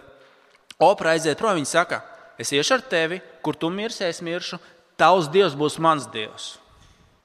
Opera 0.81 1.13
aiziet 1.13 1.37
prom, 1.41 1.57
viņa 1.57 1.69
saka, 1.69 2.01
es 2.41 2.53
iešu 2.53 2.79
ar 2.79 2.85
tevi, 2.89 3.21
kur 3.45 3.57
tu 3.57 3.69
mirsi, 3.73 4.07
es 4.09 4.23
miršu, 4.25 4.59
tavs 4.97 5.29
dievs 5.33 5.57
būs 5.57 5.77
mans 5.81 6.09
dievs. 6.13 6.55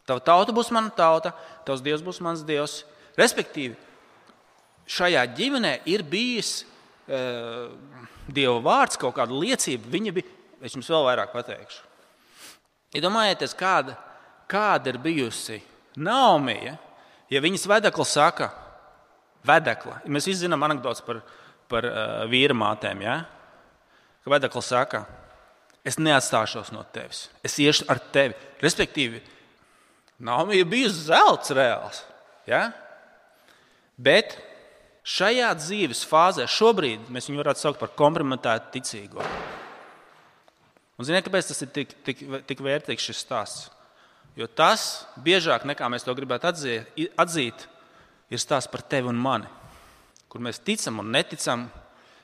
Tava 0.07 0.23
tauta 0.23 0.55
būs 0.55 0.71
mana 0.75 0.91
tauta, 0.91 1.31
tavs 1.67 1.83
dievs 1.83 2.03
būs 2.03 2.19
mans 2.23 2.43
dievs. 2.47 2.81
Respektīvi, 3.19 3.77
šajā 4.87 5.23
ģimenē 5.37 5.77
ir 5.87 6.03
bijis 6.03 6.65
Dieva 7.07 8.59
vārds, 8.63 8.99
kaut 8.99 9.15
kāda 9.17 9.35
liecība, 9.35 9.89
viņa 9.91 10.13
bija. 10.15 10.37
Es 10.61 10.75
jums 10.77 10.89
vēl 10.91 11.07
vairāk 11.07 11.31
pateikšu. 11.33 11.81
Iedomājieties, 12.93 13.55
ja 13.55 13.59
kāda, 13.59 13.95
kāda 14.51 14.91
ir 14.91 14.99
bijusi 15.01 15.57
Naumija, 15.97 16.75
ja 17.31 17.41
viņas 17.43 17.65
vedekla 17.71 18.05
saka, 18.07 18.49
vedekla. 19.47 20.01
Mēs 20.05 20.27
visi 20.29 20.43
zinām 20.43 20.61
anekdotus 20.67 21.03
par, 21.05 21.21
par 21.71 21.87
uh, 21.87 22.11
vīra 22.29 22.55
mātēm. 22.57 23.01
Ja? 23.03 23.17
Ka 24.21 24.33
vedekla 24.35 24.63
saka, 24.63 25.03
es 25.87 25.97
neatstāšos 25.97 26.69
no 26.75 26.83
tevis, 26.93 27.25
es 27.43 27.57
iešu 27.63 27.87
ar 27.91 28.03
tevi. 28.13 28.37
Respektīvi, 28.61 29.23
Naumija 30.21 30.67
bija 30.69 30.91
zelts 30.93 31.49
reāls. 31.57 32.03
Ja? 32.45 32.67
Bet 33.97 34.35
Šajā 35.01 35.49
dzīves 35.57 36.03
fāzē 36.05 36.45
šobrīd 36.45 37.07
mēs 37.09 37.27
viņu 37.29 37.41
varētu 37.41 37.63
saukt 37.63 37.79
par 37.81 37.89
kompromitētu 37.97 38.69
ticīgo. 38.75 39.25
Un 41.01 41.07
ziniet, 41.07 41.25
kāpēc 41.25 41.47
tas 41.49 41.63
ir 41.65 41.71
tik, 41.73 41.95
tik, 42.05 42.19
tik 42.45 42.59
vērtīgs 42.61 43.07
šis 43.09 43.23
stāsts? 43.23 43.69
Jo 44.37 44.45
tas 44.45 45.07
biežāk 45.19 45.65
nekā 45.67 45.89
mēs 45.91 46.05
to 46.05 46.13
gribētu 46.15 46.47
atzīt, 46.51 47.01
atzīt 47.19 47.65
ir 48.31 48.39
stāsts 48.39 48.69
par 48.71 48.85
tevi 48.85 49.09
un 49.09 49.17
mani. 49.19 49.49
Kur 50.31 50.43
mēs 50.45 50.61
ticam 50.61 51.01
un 51.01 51.09
neticam, 51.11 51.65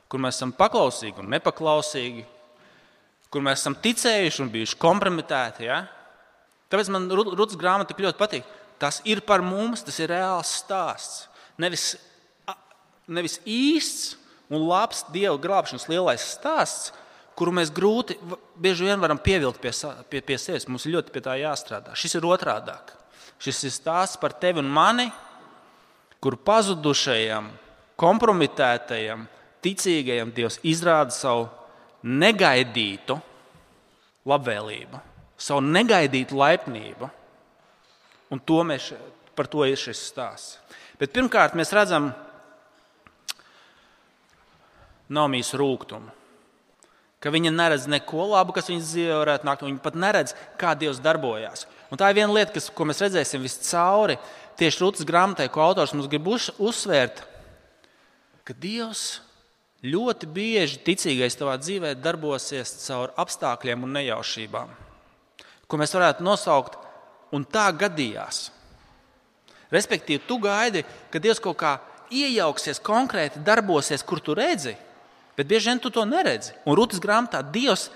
kur 0.07 0.21
mēs 0.23 0.37
esam 0.37 0.53
paklausīgi 0.55 1.19
un 1.23 1.33
nepaklausīgi, 1.33 2.23
kur 3.33 3.43
mēs 3.43 3.59
esam 3.63 3.75
ticējuši 3.81 4.43
un 4.45 4.53
bijuši 4.53 4.79
kompromitēti. 4.79 5.65
Ja? 5.67 5.81
Tāpēc 6.71 6.93
man 6.93 7.09
Rūtas 7.09 7.57
grāmata 7.59 7.91
tik 7.91 8.05
ļoti 8.05 8.21
patīk. 8.21 8.53
Tas 8.77 9.01
ir 9.09 9.25
par 9.25 9.41
mums, 9.41 9.81
tas 9.83 9.97
ir 9.99 10.13
reāls 10.13 10.53
stāsts. 10.61 11.25
Nevis 11.57 11.95
nevis 13.07 13.39
īsts 13.47 14.15
un 14.51 14.63
labs 14.67 15.03
Dieva 15.11 15.35
glābšanas 15.41 15.87
lielais 15.91 16.23
stāsts, 16.35 16.91
kuru 17.37 17.53
mēs 17.53 17.71
grūti 17.73 18.17
bieži 18.57 18.87
vien 18.87 19.01
varam 19.01 19.19
pievilkt 19.21 19.61
pie, 19.61 19.71
pie, 20.09 20.21
pie 20.25 20.37
sevis. 20.41 20.67
Mums 20.69 20.87
ir 20.87 20.95
ļoti 20.97 21.13
pie 21.13 21.23
tā 21.25 21.35
jāstrādā. 21.39 21.93
Šis 21.97 22.17
ir 22.17 22.27
otrādāk. 22.27 22.95
Šis 23.43 23.61
ir 23.67 23.73
stāsts 23.75 24.17
par 24.17 24.33
tevi 24.33 24.63
un 24.63 24.69
mani, 24.73 25.05
kur 26.23 26.39
pazudušajam, 26.41 27.51
kompromitētajam, 27.99 29.27
ticīgajam 29.61 30.33
Dievs 30.33 30.57
izrāda 30.65 31.13
savu 31.13 31.45
negaidītu 32.07 33.19
labvēlību, 34.27 35.01
savu 35.37 35.61
negaidītu 35.65 36.37
laipnību. 36.37 37.09
Un 38.33 38.41
to 38.43 38.63
mēs, 38.67 38.89
par 39.37 39.47
to 39.51 39.63
ir 39.69 39.77
šis 39.79 40.01
stāsts. 40.09 40.57
Bet 40.97 41.13
pirmkārt, 41.13 41.53
mēs 41.55 41.69
redzam, 41.77 42.09
ka 42.09 42.26
Nomijas 45.09 45.53
rūkumu. 45.57 46.13
Ka 47.23 47.31
viņa 47.33 47.49
neredz 47.49 47.87
neko 47.89 48.27
labu, 48.33 48.53
kas 48.53 48.69
viņas 48.69 48.91
dzīvē 48.91 49.15
varētu 49.23 49.47
nākt, 49.47 49.63
viņa 49.65 49.81
pat 49.81 49.95
neredz, 49.97 50.35
kā 50.59 50.75
Dievs 50.77 50.99
darbojas. 51.01 51.65
Un 51.89 51.97
tā 51.97 52.11
ir 52.11 52.19
viena 52.19 52.33
lieta, 52.35 52.53
kas, 52.53 52.67
ko 52.69 52.85
mēs 52.85 53.01
redzēsim 53.01 53.41
viscauri 53.41 54.19
tieši 54.59 54.83
Rūtas 54.83 55.07
grāmatai, 55.07 55.47
ko 55.49 55.63
autors 55.63 55.95
mums 55.95 56.09
grib 56.11 56.27
uzsvērt, 56.29 57.23
ka 58.45 58.53
Dievs 58.53 59.21
ļoti 59.85 60.29
bieži 60.33 60.81
ticīgais 60.85 61.37
tavā 61.37 61.57
dzīvē 61.61 61.95
darbosies 62.01 62.75
caur 62.85 63.13
apstākļiem 63.17 63.83
un 63.85 63.97
nejaušībām. 63.97 64.69
ko 65.67 65.77
mēs 65.77 65.93
varētu 65.93 66.23
nosaukt, 66.23 66.77
un 67.35 67.43
tā 67.43 67.67
gadījās. 67.75 68.51
Respektīvi, 69.71 70.23
tu 70.27 70.37
gaidi, 70.39 70.85
ka 71.11 71.19
Dievs 71.19 71.41
kaut 71.43 71.57
kā 71.59 71.73
iejauksies, 72.07 72.79
konkrēti 72.79 73.41
darbosies, 73.43 74.03
kur 74.03 74.21
tu 74.23 74.35
redzi, 74.37 74.77
bet 75.37 75.47
bieži 75.47 75.71
vien 75.71 75.81
tu 75.81 75.91
to 75.93 76.03
neredzi. 76.07 76.55
Un 76.65 76.77
Rūtas 76.77 77.01
grāmatā 77.03 77.43
Dievs 77.45 77.87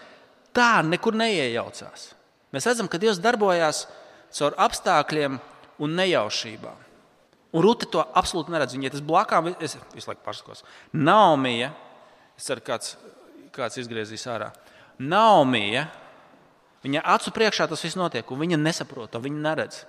tā 0.56 0.80
nekur 0.86 1.18
neiejaucās. 1.18 2.12
Mēs 2.52 2.68
redzam, 2.68 2.90
ka 2.92 3.00
Dievs 3.02 3.22
darbojās 3.24 3.86
caur 4.36 4.56
apstākļiem 4.60 5.40
un 5.82 5.96
nejaušībām. 5.98 6.88
Un 7.52 7.64
Rūta 7.66 7.88
to 7.92 8.04
absolūti 8.16 8.54
neredz. 8.54 8.76
Viņai 8.78 8.94
tas 8.94 9.04
blakām, 9.04 9.52
es 9.60 9.76
visu 9.96 10.12
laiku 10.12 10.24
pasakos. 10.24 10.64
Naumija, 10.96 11.72
es 12.40 12.48
ceru, 12.48 12.64
kāds, 12.64 12.94
kāds 13.56 13.80
izgriezīs 13.82 14.24
ārā. 14.32 14.52
Naumija, 15.02 15.88
viņa 16.86 17.04
acu 17.16 17.34
priekšā 17.36 17.68
tas 17.72 17.84
viss 17.84 18.00
notiek, 18.00 18.30
un 18.32 18.40
viņa 18.44 18.62
nesaprot 18.62 19.12
to, 19.12 19.20
viņa 19.24 19.44
neredz. 19.48 19.82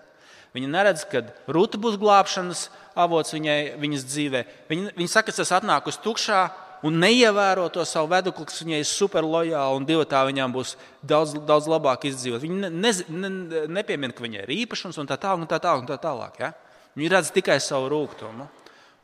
Viņa 0.53 0.69
neredz, 0.69 1.07
ka 1.09 1.23
Rūta 1.49 1.79
būs 1.81 1.97
glābšanas 2.01 2.67
avots 2.99 3.33
viņai, 3.33 3.61
viņas 3.81 4.09
dzīvē. 4.11 4.43
Viņa, 4.69 4.93
viņa 4.99 5.13
saka, 5.13 5.31
ka 5.31 5.39
tas 5.39 5.55
atnāk 5.57 5.87
uz 5.89 5.97
tukšā 6.03 6.43
un 6.83 6.99
neievēro 7.03 7.69
to 7.73 7.85
savu 7.87 8.11
vedukli, 8.11 8.47
kas 8.49 8.63
viņai 8.65 8.81
ir 8.83 8.89
super 8.89 9.27
lojāli 9.27 9.79
un 9.79 9.87
divi 9.87 10.07
tā 10.11 10.25
viņām 10.29 10.55
būs 10.55 10.75
daudz, 11.03 11.37
daudz 11.49 11.69
labāk 11.71 12.09
izdzīvot. 12.11 12.43
Viņa 12.43 12.71
ne, 12.71 12.93
ne, 12.93 13.31
ne, 13.31 13.65
nepiemina, 13.81 14.15
ka 14.15 14.25
viņai 14.25 14.43
ir 14.45 14.55
īpašums 14.63 14.99
un 14.99 15.11
tā 15.11 15.19
tālāk. 15.21 15.47
Tā 15.53 15.75
un 15.79 15.87
tā 15.89 15.99
tālāk 16.03 16.41
ja? 16.43 16.53
Viņa 16.99 17.13
redz 17.15 17.31
tikai 17.35 17.59
savu 17.63 17.91
rūkumu. 17.93 18.49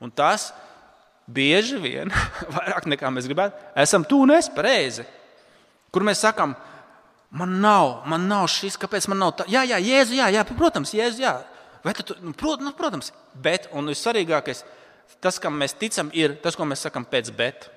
Un 0.03 0.11
tas 0.15 0.51
bieži 1.29 1.79
vien, 1.83 2.13
vairāk 2.57 2.89
nekā 2.91 3.11
mēs 3.13 3.29
gribētu, 3.29 3.59
esam 3.77 4.07
es 4.37 4.49
pareizi. 4.49 5.05
Kur 5.93 6.05
mēs 6.05 6.21
sakām, 6.21 6.55
man 7.31 7.61
nav, 7.61 8.03
man 8.07 8.27
nav 8.29 8.49
šis, 8.53 8.77
kāpēc 8.81 9.09
man 9.09 9.23
nav 9.23 9.37
tā. 9.39 9.47
Jā, 9.49 9.63
jā, 9.65 9.79
Jēzu, 9.81 10.17
jā, 10.19 10.29
jā 10.33 10.45
protams, 10.45 10.93
Jēzu, 10.93 11.23
jā. 11.25 11.39
Tu, 12.05 12.17
nu, 12.21 12.35
prot, 12.37 12.61
nu, 12.61 12.73
protams, 12.77 13.13
bet, 13.33 13.69
un 13.73 13.89
vissvarīgākais, 13.89 14.65
tas, 15.23 15.39
kam 15.43 15.57
mēs 15.61 15.77
ticam, 15.79 16.13
ir 16.17 16.37
tas, 16.43 16.57
ko 16.57 16.67
mēs 16.69 16.85
sakām 16.87 17.07
pēc 17.09 17.31
bet. 17.37 17.69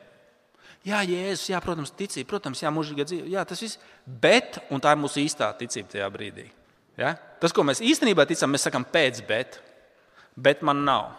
Jā, 0.88 1.03
Jēzus, 1.05 1.51
jā, 1.51 1.59
protams, 1.61 1.91
ticība, 1.93 2.29
protams, 2.31 2.61
jā, 2.63 2.71
mūžīgā 2.73 3.05
dzīve, 3.05 3.27
jā, 3.35 3.43
tas 3.45 3.59
viss, 3.61 3.77
bet, 4.05 4.57
un 4.73 4.81
tā 4.81 4.95
ir 4.95 5.01
mūsu 5.01 5.21
īstā 5.21 5.51
ticība 5.59 5.93
tajā 5.93 6.07
brīdī. 6.13 6.47
Ja? 6.97 7.13
Tas, 7.41 7.53
ko 7.53 7.65
mēs 7.65 7.83
īstenībā 7.85 8.25
ticam, 8.29 8.50
mēs 8.53 8.65
sakām 8.65 8.85
pēc 8.89 9.21
bet, 9.27 9.59
bet 10.33 10.63
man 10.65 10.81
nav. 10.88 11.11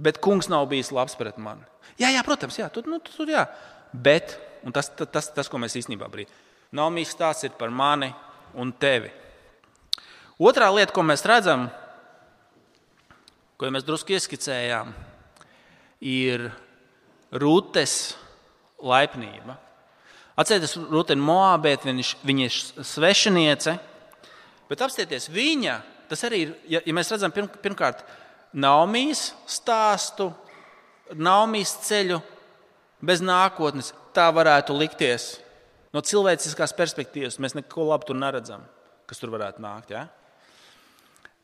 Bet 0.00 0.22
kungs 0.24 0.48
nav 0.48 0.64
bijis 0.70 0.92
labs 0.96 1.16
pret 1.18 1.36
mani. 1.36 1.66
Jā, 2.00 2.08
jā 2.08 2.22
protams, 2.24 2.56
jā, 2.56 2.70
tur, 2.72 2.88
nu, 2.88 3.02
tur 3.04 3.28
jā. 3.28 3.44
Bet, 3.92 4.38
un 4.64 4.72
tas, 4.72 4.88
tas, 4.96 5.10
tas, 5.12 5.28
tas 5.36 5.52
ko 5.52 5.60
mēs 5.60 5.76
īstenībā 5.82 6.08
brīdī. 6.08 6.32
Nav 6.72 6.88
mīļš 6.94 7.12
stāsts 7.12 7.44
ir 7.44 7.52
par 7.58 7.68
mani 7.68 8.08
un 8.56 8.72
tevi. 8.72 9.12
Otrā 10.40 10.70
lieta, 10.72 10.94
ko 10.96 11.04
mēs 11.04 11.26
redzam, 11.28 11.68
ko 13.62 13.68
mēs 13.70 13.84
drusku 13.86 14.16
ieskicējām, 14.16 14.88
ir 16.02 16.48
Rūtes 17.38 17.92
laipnība. 18.82 19.54
Atcerieties, 20.34 20.74
Rūte 20.90 21.14
ir 21.14 21.22
Moabēta, 21.22 21.94
viņa 22.26 22.48
ir 22.48 22.56
svešiniece, 22.82 23.76
bet 24.66 24.82
apstieties, 24.82 25.30
viņa, 25.30 25.76
tas 26.10 26.26
arī 26.26 26.42
ir, 26.48 26.52
ja, 26.74 26.82
ja 26.82 26.96
mēs 26.98 27.14
redzam 27.14 27.30
pirm, 27.30 27.46
pirmkārt 27.62 28.02
Naumijas 28.50 29.28
stāstu, 29.46 30.32
Naumijas 31.14 31.78
ceļu 31.86 32.18
bez 32.98 33.22
nākotnes, 33.22 33.94
tā 34.10 34.26
varētu 34.34 34.74
likties. 34.74 35.36
No 35.94 36.02
cilvēciskās 36.02 36.74
perspektīvas 36.74 37.38
mēs 37.38 37.54
neko 37.54 37.92
labu 37.92 38.10
tur 38.10 38.18
neredzam, 38.18 38.66
kas 39.06 39.22
tur 39.22 39.30
varētu 39.30 39.62
nākt. 39.62 39.94
Ja? 39.94 40.08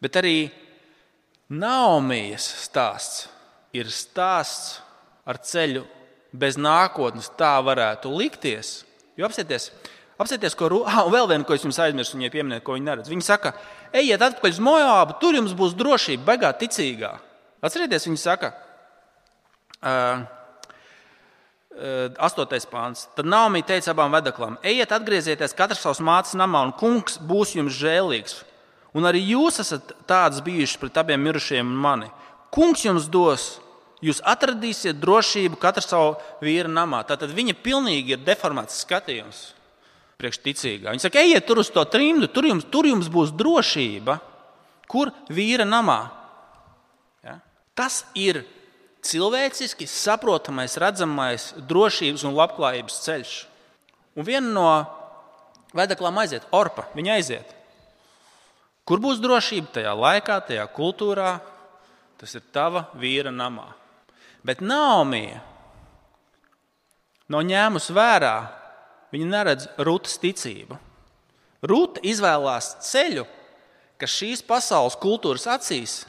Bet 0.02 0.18
arī 0.18 0.48
Naumijas 1.48 2.44
stāsts 2.66 3.28
ir 3.72 3.88
stāsts 3.92 4.82
ar 5.28 5.38
ceļu 5.40 5.84
bez 6.36 6.58
nākotnes, 6.60 7.30
tā 7.40 7.56
varētu 7.64 8.12
likties. 8.12 8.82
Jo 9.16 9.28
apsieties, 9.28 9.70
apsieties 10.20 10.56
ko 10.58 10.68
Rūta, 10.72 10.92
ah, 10.92 11.08
vēl 11.12 11.28
viena, 11.30 11.46
ko 11.48 11.56
es 11.56 11.64
jums 11.64 11.80
aizmirsu, 11.80 12.18
viņai 12.18 12.32
pieminēt, 12.34 12.64
ko 12.66 12.76
viņa 12.76 12.90
neredz. 12.90 13.12
Viņa 13.12 13.26
saka, 13.26 13.54
ejiet 13.96 14.24
atpakaļ 14.24 14.56
uz 14.56 14.62
Mojābu, 14.64 15.18
tur 15.22 15.38
jums 15.40 15.56
būs 15.56 15.76
drošība, 15.78 16.26
beigā 16.32 16.52
ticīgā. 16.60 17.14
Atcerieties, 17.64 18.06
viņa 18.10 18.20
saka, 18.22 18.52
uh, 19.82 20.26
Astotais 22.18 22.64
pāns. 22.66 23.04
Tad 23.14 23.28
Naumija 23.30 23.68
teica 23.68 23.92
abām 23.92 24.10
vedaklām: 24.10 24.56
Ejiet, 24.66 24.90
atgriezieties 24.90 25.54
katrs 25.54 25.84
savā 25.84 26.02
mātes 26.08 26.34
namā, 26.34 26.64
un 26.66 26.72
kungs 26.74 27.20
būs 27.22 27.54
jums 27.54 27.76
žēlīgs. 27.78 28.40
Un 28.96 29.06
arī 29.08 29.20
jūs 29.34 29.60
esat 29.62 29.92
tāds 30.08 30.40
bijuši 30.44 30.78
pret 30.80 31.00
abiem 31.02 31.20
mirušajiem 31.26 31.68
un 31.68 31.80
mani. 31.82 32.08
Kungs 32.54 32.86
jums 32.86 33.08
dos, 33.12 33.58
jūs 34.04 34.22
atradīsiet 34.24 34.98
drošību 35.02 35.58
katru 35.60 35.84
savu 35.84 36.14
vīru 36.44 36.70
namā. 36.72 37.02
Tātad 37.08 37.32
viņa 37.34 37.56
pilnīgi 37.62 38.16
ir 38.16 38.24
deformēts 38.24 38.80
skatījums 38.84 39.42
priekšticīgā. 40.18 40.90
Viņa 40.90 41.04
saka, 41.04 41.22
ejiet 41.22 41.46
tur 41.46 41.60
uz 41.62 41.70
to 41.74 41.84
trimdu, 41.90 42.30
tur 42.32 42.48
jums, 42.48 42.66
tur 42.72 42.88
jums 42.88 43.10
būs 43.12 43.34
drošība. 43.38 44.18
Kur 44.88 45.12
vīra 45.28 45.66
namā? 45.68 45.98
Ja? 47.26 47.36
Tas 47.76 48.00
ir 48.16 48.42
cilvēciski 49.04 49.86
saprotamais, 49.86 50.78
redzamais 50.80 51.52
drošības 51.68 52.24
un 52.26 52.34
labklājības 52.38 52.98
ceļš. 53.04 53.36
Un 54.18 54.26
viena 54.26 54.48
no 54.50 54.70
vedaklām 55.76 56.18
aiziet, 56.18 56.48
Orpa, 56.56 56.88
viņa 56.96 57.14
aiziet. 57.18 57.57
Kur 58.88 59.02
būs 59.04 59.18
drošība 59.20 59.68
tajā 59.74 59.90
laikā, 59.92 60.38
tajā 60.48 60.64
kultūrā? 60.72 61.34
Tas 62.16 62.32
ir 62.38 62.44
tava 62.56 62.86
vīra 62.96 63.28
namā. 63.28 63.66
Bet 64.40 64.62
Naumija 64.64 65.42
nav 67.28 67.44
ņēmusi 67.44 67.92
vērā, 67.92 68.32
viņa 69.12 69.28
neredz 69.28 69.68
Rūtas 69.84 70.16
ticību. 70.22 70.78
Rūta 71.68 72.00
izvēlās 72.06 72.70
ceļu, 72.88 73.26
kas 74.00 74.16
šīs 74.22 74.44
pasaules 74.48 74.96
kultūras 74.96 75.44
acīs 75.58 76.00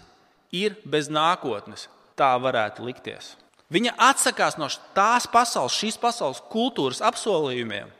ir 0.56 0.80
bez 0.88 1.12
nākotnes. 1.12 1.90
Tā 2.16 2.32
varētu 2.40 2.88
likties. 2.88 3.34
Viņa 3.70 3.98
atsakās 4.08 4.56
no 4.60 4.72
tās 4.96 5.28
pasaules, 5.28 5.76
šīs 5.76 6.00
pasaules 6.00 6.40
kultūras 6.52 7.04
apsolījumiem 7.06 7.92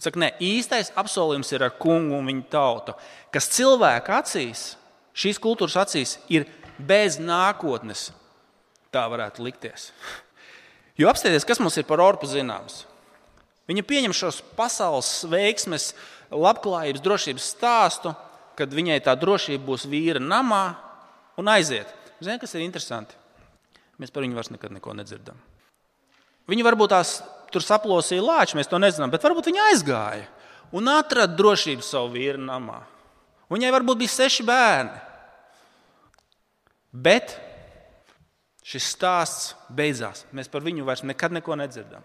Saka, 0.00 0.20
nē, 0.22 0.30
īstais 0.40 0.92
apsolījums 0.96 1.50
ir 1.52 1.66
ar 1.66 1.74
kungu 1.76 2.16
un 2.16 2.28
viņa 2.30 2.46
tautu, 2.52 2.94
kas 3.34 3.50
cilvēka 3.52 4.22
acīs, 4.22 4.62
šīs 5.12 5.40
kultūras 5.42 5.76
acīs, 5.82 6.16
ir 6.32 6.46
bez 6.78 7.18
nākotnes. 7.20 8.08
Tā 8.90 9.04
varētu 9.12 9.44
likties. 9.44 9.90
Jo 10.98 11.10
apstāties, 11.12 11.44
kas 11.46 11.60
mums 11.60 11.76
ir 11.78 11.86
par 11.88 12.00
Orpu 12.02 12.28
zināms. 12.28 12.86
Viņa 13.70 13.84
pieņem 13.86 14.14
šos 14.16 14.40
pasaules 14.56 15.08
veiksmes, 15.30 15.92
labklājības, 16.32 17.04
drošības 17.04 17.50
stāstu, 17.54 18.14
kad 18.58 18.72
viņai 18.74 18.98
tā 19.04 19.14
drošība 19.18 19.62
būs 19.68 19.86
vīra 19.88 20.20
namā 20.22 20.64
un 21.38 21.48
aiziet. 21.52 21.92
Ziniet, 22.20 22.40
kas 22.42 22.56
ir 22.56 22.64
interesanti? 22.64 23.16
Mēs 24.00 24.12
par 24.12 24.24
viņu 24.24 24.36
vairs 24.36 24.50
nekad 24.52 24.74
neko 24.74 24.96
nedzirdam. 24.96 25.38
Viņi 26.50 26.66
varbūt 26.66 26.92
tās 26.92 27.20
tur 27.52 27.64
saplosīja 27.64 28.24
lāču, 28.24 28.56
mēs 28.58 28.70
to 28.70 28.78
nezinām, 28.80 29.12
bet 29.12 29.24
varbūt 29.26 29.50
viņa 29.50 29.68
aizgāja 29.70 30.26
un 30.76 30.90
atrada 30.92 31.34
drošību 31.36 31.84
savu 31.84 32.14
vīru 32.14 32.40
namā. 32.42 32.80
Viņai 33.50 33.72
varbūt 33.74 33.98
bija 34.04 34.14
seši 34.14 34.46
bērni. 34.46 35.00
Bet 36.90 37.34
šis 38.66 38.86
stāsts 38.94 39.54
beidzās. 39.74 40.24
Mēs 40.34 40.50
par 40.50 40.62
viņu 40.62 40.86
vairs 40.86 41.02
nekad 41.06 41.34
neko 41.34 41.58
nedzirdam. 41.58 42.04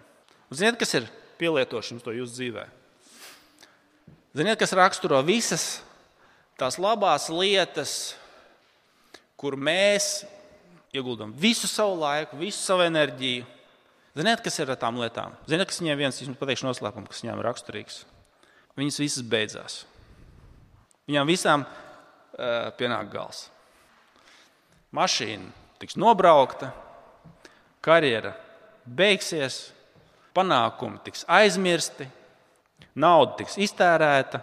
Un 0.50 0.58
ziniet, 0.58 0.78
kas 0.82 0.94
ir 0.98 1.08
pielietošams 1.42 2.06
to 2.06 2.14
jūsu 2.16 2.38
dzīvē? 2.38 2.66
Ziniet, 4.36 4.58
kas 4.60 4.74
raksturo 4.78 5.22
visas 5.26 5.80
tās 6.60 6.80
labās 6.82 7.30
lietas, 7.30 8.16
kur 9.38 9.58
mēs 9.60 10.26
ieguldām 10.96 11.34
visu 11.38 11.68
savu 11.70 11.98
laiku, 12.02 12.40
visu 12.40 12.62
savu 12.62 12.86
enerģiju, 12.88 13.46
Ziniet, 14.16 14.40
kas 14.40 14.62
ir 14.64 14.70
ar 14.72 14.80
tām 14.80 14.96
lietām? 15.02 15.34
Ziniet, 15.50 15.68
kas 15.68 15.82
viņiem 15.82 16.00
viens, 16.00 16.22
es 16.24 16.38
pateikšu 16.40 16.70
noslēpumu, 16.70 17.10
kas 17.12 17.20
viņām 17.26 17.42
ir 17.42 17.48
raksturīgs. 17.50 17.98
Viņas 18.80 19.00
visas 19.02 19.26
beidzās. 19.28 19.76
Viņām 21.10 21.28
visām 21.28 21.66
uh, 21.68 22.72
pienāk 22.80 23.12
gals. 23.12 23.50
Mašīna 24.96 25.52
tiks 25.82 25.98
nobraukta, 26.00 26.72
karjera 27.84 28.32
beigsies, 28.88 29.74
panākumi 30.36 31.04
tiks 31.04 31.28
aizmirsti, 31.28 32.08
nauda 32.96 33.36
tiks 33.42 33.60
iztērēta, 33.68 34.40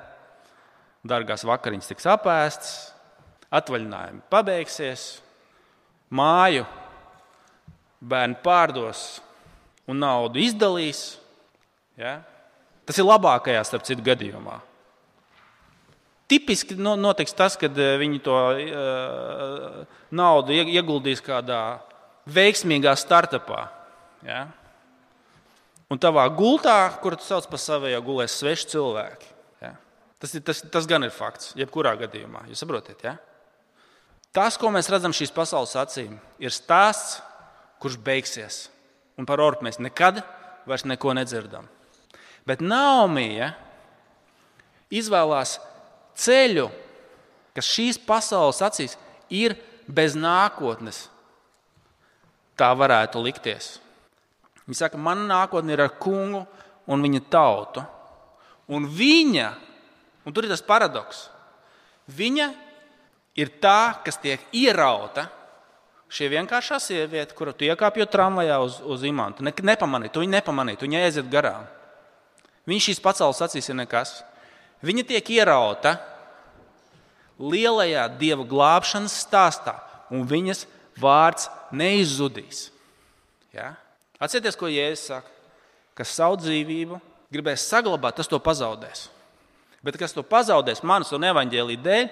dārgās 1.09 1.49
vakariņas 1.49 1.91
tiks 1.95 2.09
apēstas, 2.13 2.77
atvaļinājumi 3.53 4.25
pabeigsies, 4.33 5.09
māju 6.13 6.69
bērni 8.05 8.37
pārdos 8.45 9.23
un 9.91 9.99
naudu 10.03 10.43
izdalīs. 10.43 11.17
Ja? 11.99 12.21
Tas 12.87 12.99
ir 12.99 13.07
labākajā, 13.07 13.63
starp 13.67 13.87
citu, 13.87 14.05
gadījumā. 14.07 14.61
tipiski 16.33 16.79
notiks 16.79 17.35
tas, 17.37 17.59
kad 17.61 17.77
viņi 17.77 18.23
to 18.25 18.37
uh, 18.57 19.83
naudu 20.11 20.55
ieguldīs 20.57 21.21
kādā 21.25 21.83
veiksmīgā 22.27 22.95
startupā. 22.97 23.67
Ja? 24.25 24.47
Un 25.93 26.01
tavā 26.01 26.25
gultā, 26.33 26.87
kur 27.03 27.19
tu 27.19 27.27
sauc 27.27 27.49
par 27.51 27.61
savējo, 27.61 28.01
gulēs 28.07 28.39
sveši 28.41 28.71
cilvēki. 28.73 29.29
Ja? 29.61 29.75
Tas, 30.23 30.33
ir, 30.39 30.45
tas, 30.47 30.63
tas 30.73 30.89
gan 30.89 31.05
ir 31.05 31.13
fakts, 31.13 31.53
jebkurā 31.59 31.93
gadījumā. 32.01 32.47
Jūs 32.49 32.65
saprotat? 32.65 33.03
Ja? 33.05 33.19
Tas, 34.33 34.57
ko 34.57 34.71
mēs 34.73 34.89
redzam 34.89 35.13
šīs 35.13 35.35
pasaules 35.35 35.75
acīm, 35.77 36.17
ir 36.41 36.55
stāsts, 36.55 37.19
kurš 37.83 37.99
beigsies. 38.01 38.63
Un 39.21 39.29
par 39.29 39.43
orpu 39.45 39.67
mēs 39.67 39.81
nekad 39.83 40.23
vairs 40.69 40.87
neko 40.89 41.13
nedzirdam. 41.17 41.67
Bet 42.49 42.63
Naumija 42.65 43.53
izvēlās 44.93 45.59
ceļu, 46.19 46.69
kas 47.57 47.69
šīs 47.69 48.01
pasaules 48.07 48.63
acīs 48.65 48.97
ir 49.33 49.57
bez 49.87 50.17
nākotnes. 50.19 51.07
Tā 52.59 52.71
varētu 52.77 53.23
likties. 53.25 53.77
Viņa 54.67 54.79
saka, 54.85 55.01
mana 55.01 55.25
nākotne 55.29 55.75
ir 55.75 55.83
ar 55.83 55.95
kungu 56.01 56.45
un 56.87 57.05
viņa 57.05 57.23
tautu. 57.33 57.83
Un 58.73 58.87
viņa, 58.89 59.49
un 60.25 60.35
tur 60.35 60.47
ir 60.47 60.53
tas 60.53 60.63
paradoks, 60.65 61.27
viņa 62.09 62.47
ir 63.39 63.51
tā, 63.63 63.99
kas 64.05 64.21
tiek 64.23 64.43
ierauta. 64.55 65.27
Šī 66.13 66.29
vienkāršā 66.29 66.77
sieviete, 66.83 67.33
kuru 67.33 67.55
tu 67.57 67.65
iekāpjot 67.65 68.11
tramvajā 68.13 68.59
uz, 68.61 68.75
uz 68.85 69.05
imantu, 69.09 69.45
ne, 69.47 69.53
nepamanīji, 69.53 70.13
tu 70.13 70.21
viņu 70.21 70.35
nepamanīji, 70.35 70.81
tu 70.81 70.85
viņai 70.85 71.07
aiziet 71.07 71.31
garām. 71.33 71.65
Viņš 72.69 72.89
šīs 72.89 73.01
pacēlas 73.03 73.41
acīs 73.47 73.71
ir 73.73 73.79
nekas. 73.79 74.19
Viņa 74.85 75.07
tiek 75.09 75.31
ierauta 75.33 75.97
lielajā 77.41 78.05
dieva 78.21 78.45
glābšanas 78.47 79.15
stāstā, 79.25 79.79
un 80.13 80.27
viņas 80.29 80.67
vārds 81.01 81.49
neizzudīs. 81.73 82.67
Ja? 83.57 83.73
Atcerieties, 84.21 84.59
ko 84.59 84.69
Jēzus 84.71 85.09
saka. 85.09 85.33
Kas 85.97 86.13
savu 86.17 86.39
dzīvību 86.41 87.01
gribēs 87.33 87.67
saglabāt, 87.69 88.17
tas 88.17 88.29
to 88.29 88.39
pazaudēs. 88.41 89.09
Bet 89.85 89.99
kas 90.01 90.15
to 90.15 90.23
pazaudēs 90.25 90.85
manas 90.87 91.11
un 91.13 91.25
evaņģēlī 91.29 91.77
dēļ, 91.83 92.07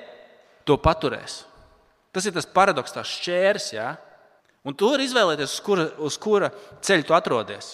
to 0.68 0.76
paturēs. 0.80 1.44
Tas 2.14 2.26
ir 2.26 2.34
tas 2.34 2.48
paradoks, 2.48 2.94
tas 2.94 3.10
šķērs. 3.20 3.70
Ja? 3.76 3.92
Un 4.66 4.76
tu 4.76 4.90
vari 4.90 5.06
izvēlēties, 5.08 5.54
uz 5.54 5.64
kura, 5.64 5.86
uz 6.02 6.18
kura 6.20 6.50
ceļa 6.84 7.06
tu 7.06 7.16
atrodies. 7.16 7.72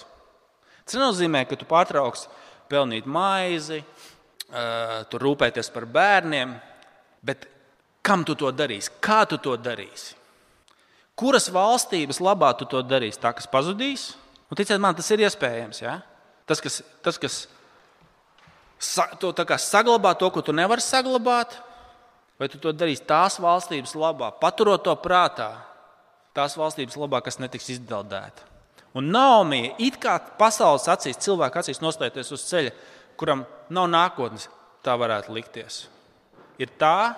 Tas 0.86 0.98
nenozīmē, 0.98 1.42
ka 1.48 1.58
tu 1.58 1.66
pārtrauks 1.68 2.28
pelnīt 2.70 3.08
maizi, 3.10 3.80
tur 5.10 5.24
rūpēties 5.26 5.72
par 5.74 5.88
bērniem, 5.90 6.52
bet 7.26 7.48
kam 8.06 8.22
tu 8.26 8.36
to 8.38 8.52
darīsi? 8.54 8.92
Kā 9.02 9.24
tu 9.26 9.40
to 9.42 9.56
darīsi? 9.58 10.14
Kuras 11.16 11.48
valstības 11.50 12.20
labā 12.22 12.52
tu 12.58 12.68
to 12.70 12.82
darīsi? 12.84 13.18
Tā, 13.22 13.32
kas 13.34 13.48
pazudīs? 13.50 14.12
Un, 14.46 14.58
ticiet 14.58 14.78
man, 14.82 14.94
tas 14.94 15.08
ir 15.10 15.24
iespējams. 15.24 15.80
Ja? 15.82 15.98
Tas, 16.46 16.60
kas, 16.62 16.82
tas, 17.02 17.18
kas 17.18 17.38
sa, 18.78 19.08
to, 19.18 19.32
saglabā 19.58 20.14
to, 20.20 20.28
ko 20.30 20.44
tu 20.44 20.54
nevari 20.54 20.84
saglabāt, 20.84 21.56
vai 22.40 22.48
tu 22.52 22.60
to 22.60 22.72
darīsi 22.76 23.06
tās 23.08 23.38
valstības 23.42 23.94
labā, 23.98 24.30
paturot 24.40 24.84
to 24.84 24.94
prātā, 25.00 25.50
tās 26.36 26.56
valstības 26.58 26.98
labā, 27.00 27.22
kas 27.24 27.40
netiks 27.40 27.70
izdeldēta. 27.76 28.44
Un 28.96 29.10
Naomi, 29.12 29.74
it 29.82 29.98
kā 30.00 30.16
pasaules 30.40 30.86
acīs, 30.88 31.20
cilvēka 31.20 31.60
acīs 31.60 31.82
nostājoties 31.84 32.32
uz 32.32 32.44
ceļa, 32.48 32.72
kuram 33.20 33.44
nav 33.72 33.90
nākotnes, 33.92 34.48
tā 34.84 34.94
varētu 34.96 35.34
likties. 35.36 35.82
Ir 36.60 36.72
tā, 36.80 37.12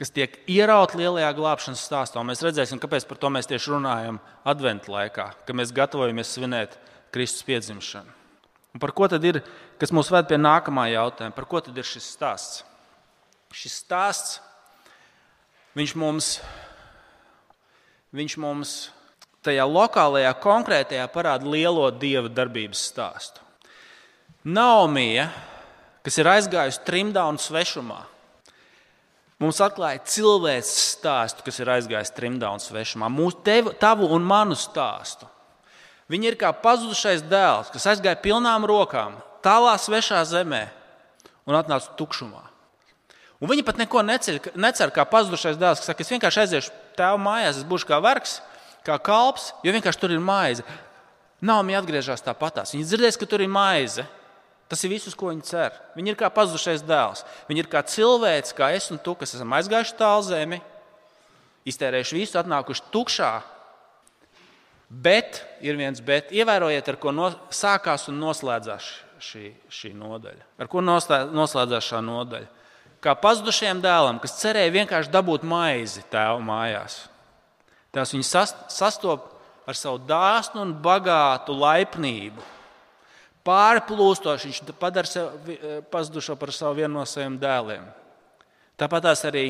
kas 0.00 0.10
tiek 0.12 0.34
ierauta 0.50 0.98
lielajā 0.98 1.30
glābšanas 1.36 1.84
stāstā. 1.86 2.22
Mēs 2.26 2.42
redzēsim, 2.44 2.80
kāpēc 2.82 3.06
par 3.08 3.20
to 3.22 3.30
mēs 3.32 3.48
tieši 3.50 3.72
runājam 3.72 4.18
Adventu 4.46 4.92
laikā, 4.92 5.30
kad 5.46 5.58
mēs 5.58 5.74
gatavojamies 5.76 6.34
svinēt 6.34 6.74
Kristus 7.14 7.46
piedzimšanu. 7.46 8.10
Un 8.74 8.82
par 8.82 8.92
ko 8.92 9.06
tad 9.08 9.24
ir, 9.24 9.40
kas 9.80 9.94
mūs 9.94 10.10
ved 10.12 10.26
pie 10.28 10.36
nākamā 10.36 10.90
jautājuma? 10.92 11.36
Par 11.36 11.46
ko 11.48 11.62
tad 11.64 11.78
ir 11.78 11.86
šis 11.86 12.10
stāsts? 12.12 12.64
Šis 13.54 13.78
stāsts 13.84 14.40
viņš 15.76 15.94
mums, 16.00 16.30
viņš 18.16 18.36
mums 18.40 18.76
tajā 19.46 19.66
lokālajā, 19.68 20.32
konkrētajā 20.42 21.06
parāda 21.12 21.46
lielo 21.46 21.86
dieva 21.94 22.30
darbības 22.32 22.82
stāstu. 22.90 23.44
Naumija, 24.46 25.28
kas 26.06 26.18
ir 26.22 26.30
aizgājusi 26.30 26.82
trimdā 26.86 27.24
un 27.26 27.38
svešumā, 27.42 28.00
mums 29.42 29.60
atklāja 29.62 30.02
cilvēks 30.06 30.72
stāstu, 30.96 31.46
kas 31.46 31.60
ir 31.62 31.70
aizgājis 31.76 32.14
trimdā 32.16 32.50
un 32.54 32.62
svešumā, 32.62 33.10
mūsu 33.12 33.42
tevu, 33.46 33.74
tavu 33.78 34.10
un 34.14 34.26
manu 34.26 34.58
stāstu. 34.58 35.28
Viņi 36.10 36.30
ir 36.30 36.38
kā 36.38 36.52
pazudušais 36.54 37.24
dēls, 37.26 37.72
kas 37.74 37.88
aizgāja 37.90 38.18
pilnām 38.22 38.66
rokām, 38.68 39.18
tālā 39.42 39.74
svešā 39.82 40.22
zemē 40.30 40.68
un 41.46 41.58
atnāca 41.58 41.96
tukšumā. 41.98 42.44
Un 43.40 43.50
viņi 43.50 43.64
pat 43.66 43.80
neko 43.80 44.00
neceļ, 44.06 44.38
necer, 44.56 44.92
kā 44.94 45.04
pazudušais 45.08 45.58
dēls, 45.60 45.82
saka, 45.84 46.04
es 46.04 46.12
vienkārši 46.12 46.42
aiziešu 46.46 46.76
tēvu 46.96 47.20
mājās, 47.20 47.58
es 47.60 47.66
būšu 47.68 47.88
kā 47.90 47.98
vergs, 48.00 48.38
kā 48.86 48.96
kalps, 49.02 49.50
jo 49.66 49.74
vienkārši 49.74 50.00
tur 50.00 50.14
ir 50.14 50.22
maize. 50.24 50.64
Viņa 51.44 51.82
atgriežas 51.82 52.24
tāpatās. 52.24 52.72
Viņi 52.72 52.86
dzirdēs, 52.88 53.18
ka 53.20 53.28
tur 53.28 53.44
ir 53.44 53.52
maize. 53.52 54.06
Tas 54.66 54.80
ir 54.82 54.90
viss, 54.90 55.14
ko 55.14 55.28
viņi 55.30 55.44
cer. 55.46 55.74
Viņi 55.94 56.10
ir 56.10 56.18
kā 56.18 56.30
pazudušais 56.32 56.82
dēls. 56.86 57.22
Viņi 57.46 57.62
ir 57.62 57.68
kā 57.70 57.84
cilvēks, 57.86 58.54
kā 58.56 58.72
es 58.74 58.88
un 58.90 58.98
tu, 58.98 59.14
kas 59.14 59.36
esam 59.36 59.52
aizgājuši 59.54 59.94
tālu 59.98 60.24
zemi, 60.26 60.58
iztērējuši 61.68 62.16
visu, 62.16 62.38
atnākuši 62.40 62.88
tukšā. 62.94 63.30
Bet 64.88 65.42
ir 65.62 65.78
viens 65.78 66.00
bet. 66.02 66.32
Ievērojiet, 66.34 66.88
ar 66.88 66.98
ko 67.02 67.14
no, 67.14 67.30
sākās 67.54 68.08
un 68.10 68.18
noslēdzās 68.22 68.90
šī, 69.22 69.46
šī 69.70 69.92
nodaļa. 69.98 70.50
Ar 70.62 70.70
ko 70.72 70.82
noslēdzās 70.82 71.92
šī 71.92 72.02
nodaļa? 72.06 72.55
Kā 73.06 73.14
pazudušajam 73.14 73.78
dēlam, 73.84 74.18
kas 74.18 74.34
cerēja 74.40 74.72
vienkārši 74.80 75.12
dabūt 75.14 75.44
maizi 75.46 76.02
tēva 76.10 76.40
mājās. 76.42 77.04
Tās 77.94 78.10
viņi 78.10 78.26
sastopas 78.26 79.36
ar 79.66 79.78
savu 79.78 80.00
dāsnu 80.06 80.62
un 80.62 80.74
bagātu 80.82 81.54
laipnību 81.54 82.42
pārplūstoši. 83.46 84.50
Viņš 84.50 84.74
padara 84.80 85.10
sev 85.10 85.50
eh, 85.50 85.78
pazudušo 85.90 86.36
par 86.38 86.52
savu 86.54 86.80
vienu 86.80 86.98
no 86.98 87.06
saviem 87.06 87.38
dēliem. 87.42 87.86
Tāpat 88.78 89.08
tās 89.08 89.24
arī 89.28 89.48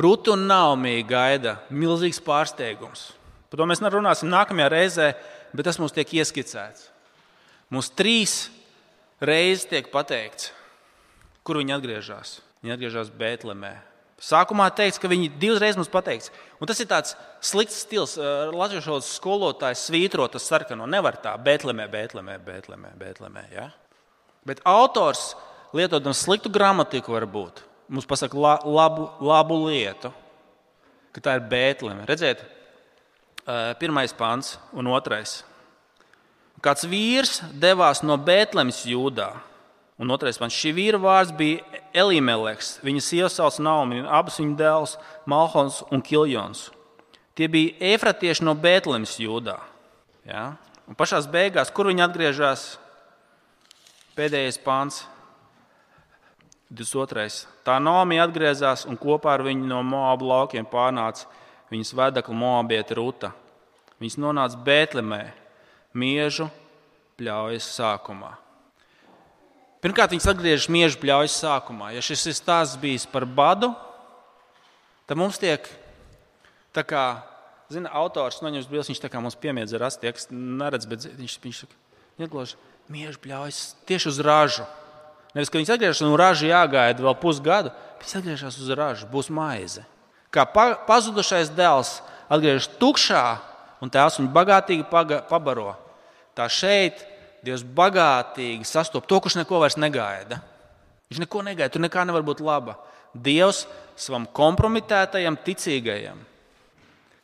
Ruta 0.00 0.32
un 0.32 0.46
Naumija 0.48 1.04
gaida 1.04 1.56
milzīgs 1.70 2.22
pārsteigums. 2.24 3.10
Par 3.50 3.60
to 3.60 3.66
mēs 3.68 3.82
nerunāsim 3.82 4.30
nākamajā 4.32 4.68
reizē, 4.72 5.08
bet 5.52 5.66
tas 5.66 5.80
mums 5.80 5.92
tiek 5.92 6.08
ieskicēts. 6.20 6.86
Mums 7.70 7.90
trīs 7.92 8.46
reizes 9.20 9.66
tiek 9.68 9.90
pateikts, 9.92 10.54
kur 11.46 11.60
viņi 11.60 11.76
atgriežas. 11.76 12.40
Viņi 12.60 12.76
atgriežas 12.76 13.12
Bēltlemē, 13.16 13.74
Sākumā 14.20 14.66
teikts, 14.76 15.00
ka 15.00 15.08
viņi 15.08 15.30
divreiz 15.40 15.78
mums 15.78 15.88
pateiks, 15.88 16.28
un 16.60 16.68
tas 16.68 16.80
ir 16.82 16.88
tāds 16.90 17.14
slikts 17.40 17.78
stils. 17.86 18.18
Latvijas 18.52 18.84
valodas 18.84 19.14
skolotājs 19.16 19.86
svītro 19.88 20.26
tas 20.28 20.44
sarkano. 20.44 20.84
Nevar 20.84 21.16
tā, 21.24 21.32
Bēltlemē, 21.40 21.86
Bēltlemē, 21.88 22.36
Bēltlemē. 22.44 22.92
Bēltlemē 23.00 23.46
ja? 23.54 23.70
Bet 24.44 24.60
autors, 24.68 25.30
lietojot 25.72 26.12
sliktu 26.16 26.52
gramatiku, 26.52 27.16
varbūt 27.16 27.64
mums 27.90 28.06
pasaka 28.06 28.36
la, 28.38 28.54
labu, 28.62 29.08
labu 29.24 29.56
lietu, 29.64 30.12
ka 31.16 31.24
tā 31.24 31.38
ir 31.38 31.46
Bēltleme. 31.48 32.04
Redziet, 32.08 32.44
pirmais 33.80 34.12
pāns 34.12 34.58
un 34.76 34.92
otrais. 34.92 35.40
Kāds 36.60 36.84
vīrs 36.84 37.40
devās 37.56 38.04
no 38.04 38.20
Bēltlemes 38.20 38.84
jūdā 38.84 39.32
Un 40.00 40.08
otrais 40.14 40.38
pants. 40.40 40.56
Šī 40.56 40.72
vīra 40.72 41.00
vārds 41.00 41.34
bija 41.36 41.82
Elimeleks. 41.92 42.78
Viņa 42.84 43.02
sieva 43.04 43.28
sauc 43.32 43.58
Naomi, 43.60 44.00
abas 44.00 44.40
viņa 44.40 44.56
dēls 44.56 44.96
Malhons 45.28 45.82
un 45.92 46.00
Kiljons. 46.00 46.70
Tie 47.36 47.48
bija 47.52 47.92
efratieši 47.94 48.46
no 48.46 48.56
Bēntlēmas 48.56 49.18
jūdā. 49.20 49.58
Ja? 50.24 50.54
Un 50.88 50.96
pašā 50.96 51.20
beigās, 51.30 51.72
kur 51.72 51.90
viņi 51.92 52.04
atgriežas? 52.06 52.64
Pēdējais 54.16 54.58
pāns, 54.64 55.04
22. 56.70 57.44
Tā 57.66 57.76
Naomi 57.82 58.20
atgriezās 58.22 58.86
un 58.88 58.98
kopā 58.98 59.36
ar 59.36 59.44
viņu 59.46 59.68
no 59.68 59.80
Moabu 59.86 60.28
laukiem 60.30 60.66
pārnāca 60.70 61.26
viņas 61.70 61.94
vedekla 61.98 62.36
Moabieta 62.36 62.96
Ruta. 62.98 63.32
Viņas 64.00 64.18
nonāca 64.22 64.60
Bēntlēmē, 64.66 65.24
miežu 65.98 66.48
pļaujas 67.18 67.66
sākumā. 67.76 68.36
Pirmkārt, 69.80 70.12
viņas 70.12 70.28
atgriežas 70.34 70.68
mieža 70.72 70.98
pļaujas 71.00 71.38
sākumā. 71.40 71.94
Ja 71.94 72.02
šis 72.04 72.26
ir 72.28 72.36
stāsts 72.36 72.76
bijis 72.80 73.06
par 73.08 73.24
badu, 73.24 73.70
tad 75.08 75.16
mums 75.16 75.40
tiek 75.40 75.64
tā 76.76 76.84
kā, 76.84 77.04
zina, 77.72 77.88
autors 77.96 78.42
noņems 78.44 78.68
bildes, 78.68 78.90
viņš 78.92 79.00
tā 79.00 79.08
kā 79.12 79.22
mums 79.24 79.38
piemiedz 79.40 79.72
ar 79.76 79.86
astieks, 79.88 80.28
neredz, 80.30 80.84
bet 80.90 81.06
viņš, 81.16 81.38
viņš 81.46 81.62
ieglož 82.20 82.54
mieža 82.92 83.22
pļaujas 83.22 83.62
tieši 83.88 84.10
uz 84.12 84.20
ražu. 84.26 84.66
Nevis, 85.32 85.48
ka 85.48 85.60
viņas 85.60 85.72
atgriežas 85.76 86.02
un 86.04 86.16
raža 86.18 86.50
jāgaida 86.50 87.06
vēl 87.06 87.16
pusgadu, 87.22 87.72
viņas 88.02 88.18
atgriežas 88.20 88.58
uz 88.60 88.72
ražu, 88.76 89.08
būs 89.08 89.30
maize. 89.32 89.86
Kā 90.34 90.44
pa, 90.44 90.74
pazudušais 90.86 91.54
dēls 91.56 92.00
atgriežas 92.28 92.68
tukšā, 92.82 93.24
un 93.80 93.88
tēvs 93.88 94.20
viņu 94.20 94.32
bagātīgi 94.34 94.84
paga, 94.90 95.22
pabaro. 95.26 95.72
Tā 96.36 96.46
šeit 96.52 97.00
Dievs 97.44 97.64
bagātīgi 97.64 98.66
sastopas 98.68 99.08
to, 99.08 99.20
kurš 99.22 99.38
neko 99.40 99.60
vairs 99.62 99.78
negaida. 99.80 100.42
Viņš 101.10 101.22
neko 101.24 101.42
negaida, 101.46 101.72
tur 101.72 101.82
nekā 101.82 102.04
nevar 102.06 102.24
būt 102.26 102.42
laba. 102.44 102.76
Dievs 103.14 103.64
savam 103.98 104.26
kompromitētajam, 104.36 105.38
ticīgajam. 105.46 106.20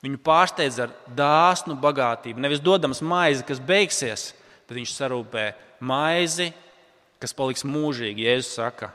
Viņu 0.05 0.20
pārsteidz 0.22 0.79
ar 0.83 0.92
dāsnu 1.18 1.76
bagātību. 1.83 2.42
Nevis 2.42 2.62
dodams 2.62 3.02
maizi, 3.02 3.44
kas 3.46 3.61
beigsies, 3.62 4.31
bet 4.66 4.76
viņš 4.79 4.92
sarūpē 4.94 5.46
maizi, 5.85 6.52
kas 7.22 7.35
paliks 7.37 7.64
mūžīgi. 7.66 8.26
Jēzus 8.26 8.57
saka, 8.59 8.90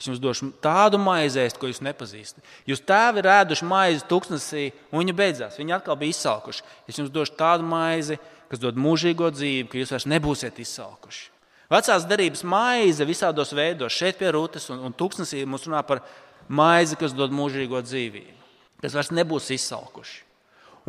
es 0.00 0.08
jums 0.08 0.20
došu 0.22 0.50
tādu 0.64 1.00
maizi, 1.02 1.44
ko 1.60 1.68
jūs 1.68 1.82
nepazīstat. 1.84 2.44
Jūs 2.68 2.82
tēvi 2.88 3.20
ir 3.20 3.30
ēduši 3.34 3.68
maizi 3.68 4.06
tūkstnesī, 4.08 4.70
un 4.90 5.02
viņa 5.02 5.16
beidzās. 5.16 5.58
Viņi 5.60 5.76
atkal 5.76 5.98
bija 6.00 6.14
izsalkuši. 6.14 6.64
Es 6.88 7.00
jums 7.00 7.12
došu 7.12 7.36
tādu 7.36 7.66
maizi, 7.66 8.16
kas 8.16 8.30
dod 8.58 8.78
mūžīgo 8.80 9.28
dzīvi, 9.30 9.68
ka 9.70 9.78
jūs 9.78 9.92
vairs 9.94 10.08
nebūsiet 10.10 10.58
izsalkuši. 10.58 11.28
Vecās 11.70 12.06
derības 12.10 12.42
maize 12.42 13.06
visādos 13.06 13.54
veidos, 13.54 13.94
šeit 13.94 14.18
pie 14.18 14.32
rūtas 14.34 14.66
un, 14.74 14.80
un 14.88 14.96
tūkstnesī 14.96 15.44
mums 15.46 15.68
runā 15.68 15.84
par 15.86 16.02
maizi, 16.50 16.98
kas 16.98 17.14
dod 17.14 17.30
mūžīgo 17.30 17.78
dzīvību, 17.86 18.38
kas 18.82 18.96
vairs 18.98 19.12
nebūs 19.14 19.52
izsalkuši. 19.54 20.24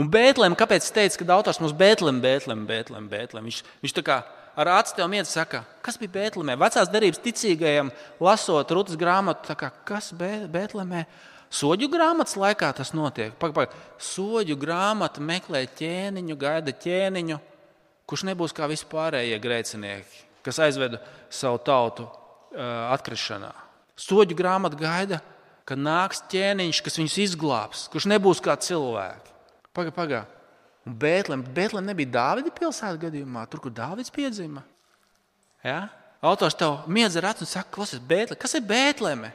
Un 0.01 0.09
Bēltlēm, 0.09 0.55
kāpēc 0.57 0.87
es 0.87 0.93
teicu, 0.95 1.19
ka 1.21 1.35
autors 1.35 1.59
mums 1.61 1.75
Bēltlēm, 1.77 2.23
Bēltlēm, 2.23 2.63
Bēltlēm, 2.65 3.09
Bēltlēm. 3.11 3.45
Viņš, 3.51 3.59
viņš 3.83 3.93
tā 3.99 4.03
kā 4.07 4.21
ar 4.57 4.71
acu 4.79 4.95
tev 4.97 5.11
miedz 5.11 5.29
saka, 5.29 5.61
kas 5.85 5.99
bija 6.01 6.15
Bēltlemē. 6.15 6.55
Vecās 6.57 6.89
derības 6.89 7.21
ticīgajiem, 7.21 7.91
lasot 8.23 8.73
Rūtas 8.73 8.97
grāmatu, 8.97 9.53
kā, 9.59 9.69
kas 9.85 10.09
Bēltlemē. 10.17 11.05
Soļu 11.51 11.89
grāmatas 11.91 12.37
laikā 12.39 12.71
tas 12.77 12.93
notiek. 12.95 13.35
Pag, 13.39 13.53
pag. 13.53 13.73
Soļu 13.99 14.55
grāmata 14.59 15.21
meklē 15.23 15.65
ķēniņu, 15.75 16.37
gaida 16.39 16.71
ķēniņu, 16.71 17.39
kurš 18.11 18.27
nebūs 18.27 18.53
kā 18.55 18.67
vispārējie 18.69 19.39
grēcinieki 19.41 20.27
kas 20.45 20.59
aizveda 20.61 20.99
savu 21.29 21.59
tautu 21.65 22.07
atkrišanā. 22.91 23.51
Soļu 24.01 24.35
grāmata 24.37 24.77
gaida, 24.79 25.21
ka 25.67 25.77
nāks 25.77 26.23
ķēniņš, 26.31 26.81
kas 26.83 26.97
viņus 26.99 27.17
izglābs, 27.27 27.85
kurš 27.93 28.09
nebūs 28.11 28.41
kā 28.43 28.57
cilvēki. 28.59 29.35
Pagaid, 29.71 29.95
pagaid. 29.95 30.37
Un 30.89 30.95
Bēltlem, 30.97 31.43
Bēltlem 31.53 31.85
nebija 31.85 32.09
Dāvida 32.15 32.51
pilsēta 32.55 32.97
gadījumā, 33.03 33.45
tur, 33.47 33.61
kur 33.61 33.73
Dāvids 33.75 34.09
piedzima. 34.13 34.63
Ja? 35.63 35.91
Autors 36.25 36.57
tev 36.57 36.87
miedz 36.89 37.15
ar 37.19 37.29
acu 37.31 37.45
un 37.45 37.49
saka, 37.49 37.85
ir 37.85 38.01
Bēltleme? 38.09 38.39
Kas 38.41 38.57
ir 38.57 38.65
Bēltleme? 38.65 39.29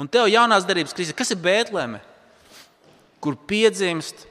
Un 0.00 0.10
tev 0.10 0.26
jaunās 0.30 0.66
darbības 0.66 0.96
krīze, 0.96 1.14
kas 1.14 1.30
ir 1.30 1.38
Bēltleme? 1.40 2.02
Kur 3.22 3.38
piedzimst 3.46 4.26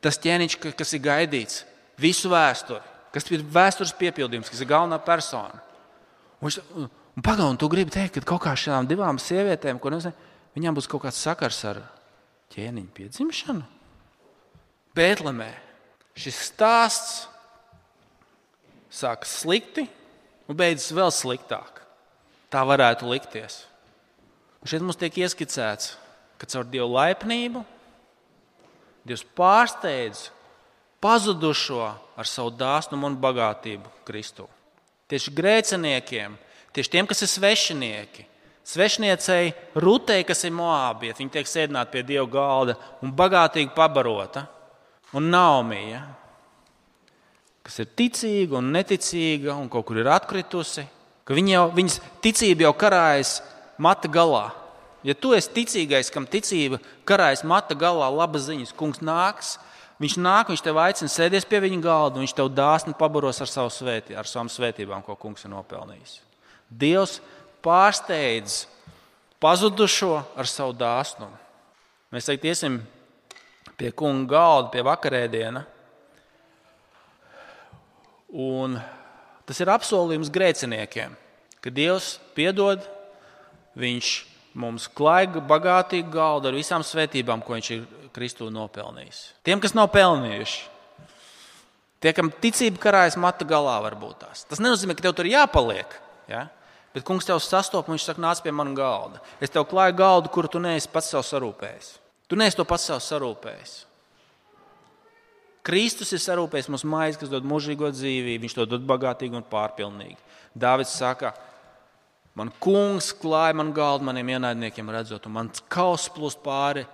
tas 0.00 0.16
ķēniņš, 0.22 0.56
kas 0.78 0.96
ir 0.96 1.04
gaidīts 1.04 1.64
visu 2.00 2.32
vēsturi 2.32 2.97
kas 3.14 3.28
ir 3.32 3.44
vēstures 3.44 3.94
piepildījums, 3.98 4.50
kas 4.50 4.62
ir 4.62 4.70
galvenā 4.70 4.98
persona. 5.04 5.60
Un, 6.40 6.52
un, 6.78 6.88
un 7.16 7.24
pagaidi, 7.24 7.58
tu 7.60 7.68
gribi 7.72 7.94
teikt, 7.94 8.18
ka 8.18 8.34
kaut 8.34 8.44
kā 8.46 8.54
šādām 8.58 8.88
divām 8.90 9.20
sievietēm, 9.22 9.80
ko 9.82 9.92
nezinu, 9.94 10.14
viņām 10.56 10.78
būs 10.78 10.90
kaut 10.90 11.06
kāds 11.06 11.20
sakars 11.22 11.60
ar 11.68 11.82
ķēniņu 12.54 12.92
piedzimšanu? 12.96 13.64
Bēltlemē 14.98 15.50
šis 16.18 16.38
stāsts 16.50 17.26
sākas 18.90 19.34
slikti 19.42 19.86
un 20.48 20.58
beidzas 20.58 20.94
vēl 20.96 21.12
sliktāk. 21.14 21.82
Tā 22.48 22.62
varētu 22.64 23.10
likties. 23.10 23.62
Un 24.62 24.70
šeit 24.70 24.82
mums 24.82 24.98
tiek 24.98 25.14
ieskicēts, 25.20 25.92
ka 26.40 26.48
caur 26.48 26.66
Dieva 26.66 26.88
laipnību 26.88 27.62
Dievs 29.08 29.24
pārsteidz 29.36 30.28
pazudušo 31.00 31.84
ar 32.18 32.26
savu 32.26 32.52
dāsnumu 32.54 33.08
un 33.08 33.18
bagātību 33.20 34.04
Kristu. 34.06 34.48
Tieši 35.08 35.32
grēciniekiem, 35.34 36.34
tieši 36.74 36.92
tiem, 36.92 37.08
kas 37.08 37.22
ir 37.24 37.30
svešinieki, 37.32 38.26
svešniecei 38.68 39.54
Rutei, 39.80 40.26
kas 40.28 40.44
ir 40.44 40.52
Moābiet, 40.56 41.16
viņi 41.20 41.34
tiek 41.38 41.48
sēdināti 41.48 41.94
pie 41.94 42.04
Dieva 42.10 42.26
galda 42.28 42.76
un 43.04 43.14
bagātīgi 43.16 43.72
pabarota, 43.76 44.44
un 45.16 45.30
Naumija, 45.32 46.02
kas 47.64 47.80
ir 47.84 47.88
ticīga 47.96 48.58
un 48.60 48.72
neticīga 48.74 49.56
un 49.56 49.70
kaut 49.72 49.86
kur 49.88 50.00
ir 50.00 50.10
atkritusi, 50.12 50.84
ka 51.24 51.36
viņa 51.36 51.54
jau, 51.54 51.64
viņas 51.76 52.00
ticība 52.24 52.66
jau 52.66 52.74
karājas 52.80 53.38
mata 53.80 54.08
galā. 54.08 54.48
Ja 55.06 55.14
tu 55.14 55.32
esi 55.36 55.52
ticīgais, 55.54 56.10
kam 56.12 56.26
ticība 56.28 56.80
karājas 57.08 57.44
mata 57.46 57.76
galā, 57.78 58.08
laba 58.12 58.40
ziņas, 58.42 58.74
kungs 58.76 59.00
nāks, 59.04 59.56
Viņš 59.98 60.14
nāk, 60.22 60.52
viņš 60.52 60.62
tev 60.62 60.78
aicina 60.78 61.10
sēties 61.10 61.46
pie 61.48 61.58
viņa 61.64 61.80
galda, 61.82 62.18
un 62.18 62.22
viņš 62.22 62.34
tev 62.38 62.52
dāsni 62.54 62.94
pabaros 62.98 63.40
ar, 63.42 63.50
svētī, 63.50 64.14
ar 64.14 64.28
savām 64.30 64.50
svētībām, 64.52 65.02
ko 65.02 65.16
kungs 65.18 65.42
ir 65.42 65.50
nopelnījis. 65.50 66.20
Dievs 66.70 67.16
pārsteidz 67.64 68.60
pazudušo 69.42 70.20
ar 70.38 70.46
savu 70.46 70.76
dāsnumu. 70.78 71.34
Mēs 72.14 72.28
tagad 72.30 72.46
iesim 72.46 72.78
pie 73.78 73.90
kunga 73.90 74.30
galda, 74.30 74.70
pie 74.72 74.84
vakarēdiena. 74.86 75.64
Un 78.38 78.78
tas 79.48 79.58
ir 79.62 79.72
apsolījums 79.72 80.30
grēciniekiem, 80.30 81.14
ka 81.64 81.72
Dievs 81.74 82.16
piedod, 82.36 82.84
Viņš 83.78 84.06
mums 84.58 84.88
klaiga 84.90 85.38
bagātīgu 85.44 86.10
galdu 86.10 86.50
ar 86.50 86.56
visām 86.56 86.82
svētībām, 86.82 87.44
ko 87.46 87.54
Viņš 87.54 87.68
ir 87.76 87.84
Kristu 88.14 88.48
nopelnījis. 88.52 89.22
Tiem, 89.46 89.62
kas 89.62 89.74
nav 89.76 89.90
pelnījuši, 89.94 90.60
tie, 92.04 92.12
kam 92.16 92.30
ticība 92.42 92.80
karājas 92.82 93.18
matu 93.20 93.46
galā, 93.48 93.78
varbūt 93.86 94.22
tās. 94.24 94.44
Tas 94.48 94.62
nenozīmē, 94.62 94.96
ka 94.96 95.06
tev 95.06 95.16
tur 95.18 95.28
jāpaliek. 95.30 95.98
Ja? 96.30 96.46
Bet 96.94 97.04
kungs 97.06 97.28
tev 97.28 97.40
sastopas, 97.44 97.90
viņš 97.92 98.06
saka, 98.08 98.22
nāc 98.24 98.40
pie 98.42 98.52
manas 98.54 98.78
galda. 98.78 99.20
Es 99.44 99.52
tev 99.52 99.66
klāju 99.68 99.98
galdu, 99.98 100.32
kuru 100.32 100.50
tu 100.50 100.62
neesi 100.62 100.90
pats 100.92 101.10
sev 101.12 101.24
sarūpējis. 101.26 101.92
Tu 102.28 102.36
neesi 102.36 102.58
to 102.58 102.66
pats 102.68 102.88
sev 102.88 103.00
sarūpējis. 103.04 103.74
Kristus 105.68 106.14
ir 106.16 106.22
sarūpējis 106.22 106.70
mums 106.72 106.84
maizi, 106.88 107.18
kas 107.20 107.30
dod 107.32 107.44
mūžīgo 107.48 107.90
dzīvību, 107.92 108.40
viņš 108.46 108.56
to 108.56 108.64
dod 108.70 108.86
bagātīgi 108.88 109.36
un 109.36 109.44
pārpilnīgi. 109.50 110.16
Dāvids 110.56 110.94
saka, 110.96 111.34
man 112.38 112.48
kungs 112.62 113.10
klāja 113.20 113.56
man 113.58 113.74
galdu 113.76 114.08
maniem 114.08 114.32
ienaidniekiem, 114.32 114.88
redzot, 114.94 115.28
un 115.28 115.36
mans 115.36 115.60
kaus 115.68 116.06
plūst 116.14 116.40
pāri 116.44 116.86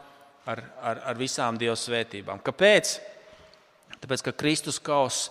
ar, 0.47 0.63
ar, 0.83 1.01
ar 1.11 1.19
visām 1.19 1.59
Dieva 1.61 1.77
svētībām. 1.79 2.43
Kāpēc? 2.45 2.99
Tāpēc, 4.03 4.25
ka 4.27 4.37
Kristus 4.37 4.81
kaus 4.83 5.29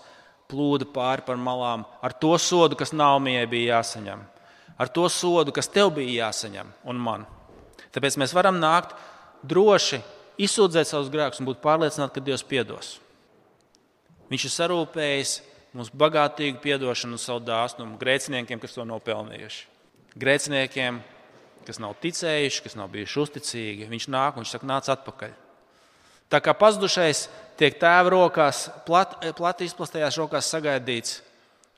plūda 0.50 0.88
pāri 0.94 1.26
par 1.26 1.38
malām 1.40 1.86
ar 2.04 2.16
to 2.18 2.34
sodu, 2.42 2.78
kas 2.80 2.94
Naumijai 2.96 3.46
bija 3.50 3.78
jāsaņem, 3.78 4.24
ar 4.78 4.92
to 4.94 5.06
sodu, 5.12 5.54
kas 5.56 5.70
tev 5.72 5.94
bija 5.98 6.28
jāsaņem 6.28 6.74
un 6.90 7.00
man. 7.00 7.26
Tāpēc 7.94 8.18
mēs 8.22 8.34
varam 8.34 8.58
nākt 8.62 8.96
droši, 9.46 10.02
izsūdzēt 10.42 10.90
savus 10.90 11.12
grēkus 11.14 11.42
un 11.42 11.50
būt 11.50 11.62
pārliecināti, 11.62 12.16
ka 12.18 12.26
Dievs 12.26 12.46
piedos. 12.48 12.96
Viņš 14.32 14.48
ir 14.48 14.54
sarūpējis 14.54 15.34
mums 15.78 15.92
bagātīgu 15.94 16.74
atdošanu 16.76 17.18
un 17.18 17.22
savu 17.22 17.44
dāsnumu 17.46 18.00
grēciniekiem, 18.02 18.62
kas 18.62 18.76
to 18.76 18.86
nopelnījuši. 18.88 19.66
Grēciniekiem, 20.22 21.00
kas 21.68 21.80
nav 21.82 21.96
ticējuši, 22.04 22.64
kas 22.66 22.78
nav 22.80 22.92
bijuši 22.94 23.20
uzticīgi. 23.24 23.90
Viņš 23.92 24.08
nāk 24.14 24.38
un 24.38 24.44
viņš 24.44 24.54
saka, 24.56 24.70
nāc 24.70 24.90
atpakaļ. 24.94 25.34
Tā 26.34 26.40
kā 26.42 26.56
pazudušais 26.58 27.28
tiek 27.60 27.78
tēva 27.82 28.10
rokās, 28.14 28.66
plati 28.88 29.34
plat 29.38 29.62
izplastajās 29.62 30.18
rokās 30.18 30.50
sagaidīts 30.50 31.20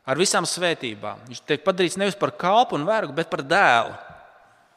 ar 0.06 0.20
visām 0.20 0.48
svētībām. 0.48 1.26
Viņš 1.30 1.42
tiek 1.50 1.66
padarīts 1.66 1.98
nevis 2.00 2.18
par 2.20 2.32
kalpu 2.40 2.78
un 2.78 2.86
vergu, 2.88 3.16
bet 3.18 3.32
par 3.32 3.44
dēlu. 3.44 3.96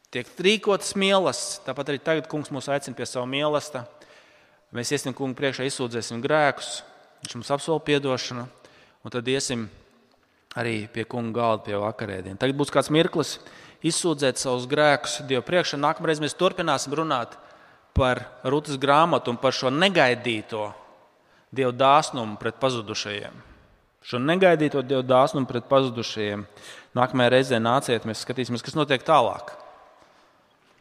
Tiek 0.08 0.28
rīkotas 0.40 0.94
mīlestības, 0.96 1.64
tāpat 1.66 1.92
arī 1.92 2.00
tagad 2.00 2.28
kungs 2.32 2.48
mūs 2.54 2.70
aicina 2.72 2.96
pie 2.96 3.06
sava 3.06 3.28
mīlestības. 3.28 3.94
Mēs 4.72 4.90
iesim 4.92 5.14
kungu 5.16 5.36
priekšā, 5.36 5.64
izsūdzēsim 5.64 6.20
grēkus, 6.20 6.82
viņš 7.22 7.36
mums 7.38 7.50
apsola 7.54 7.80
atdošanu, 7.80 8.42
un 9.00 9.12
tad 9.14 9.28
iesim 9.32 9.62
arī 10.58 10.82
pie 10.92 11.06
kunga 11.08 11.40
galda 11.40 11.64
pie 11.64 11.78
vakarēdienas. 11.80 12.40
Tagad 12.42 12.58
būs 12.58 12.72
kāds 12.74 12.90
mirklis 12.92 13.38
izsūdzēt 13.86 14.40
savus 14.40 14.66
grēkus 14.70 15.20
Dievu 15.28 15.44
priekšā. 15.46 15.78
Nākamreiz 15.80 16.22
mēs 16.22 16.36
turpināsim 16.38 16.96
runāt 16.98 17.36
par 17.96 18.24
Rūtas 18.46 18.78
grāmatu 18.80 19.32
un 19.32 19.38
par 19.40 19.54
šo 19.54 19.70
negaidīto 19.74 20.70
Dieva 21.54 21.72
dāsnumu 21.72 22.36
pret 22.40 22.58
pazudušajiem. 22.60 23.38
Šo 24.04 24.20
negaidīto 24.22 24.82
Dieva 24.86 25.04
dāsnumu 25.06 25.48
pret 25.48 25.68
pazudušajiem. 25.70 26.44
Nākamajā 26.98 27.32
reizē 27.32 27.62
nāciet, 27.62 28.06
mēs 28.08 28.24
skatīsimies, 28.24 28.64
kas 28.64 28.76
notiek 28.78 29.04
tālāk. 29.06 29.54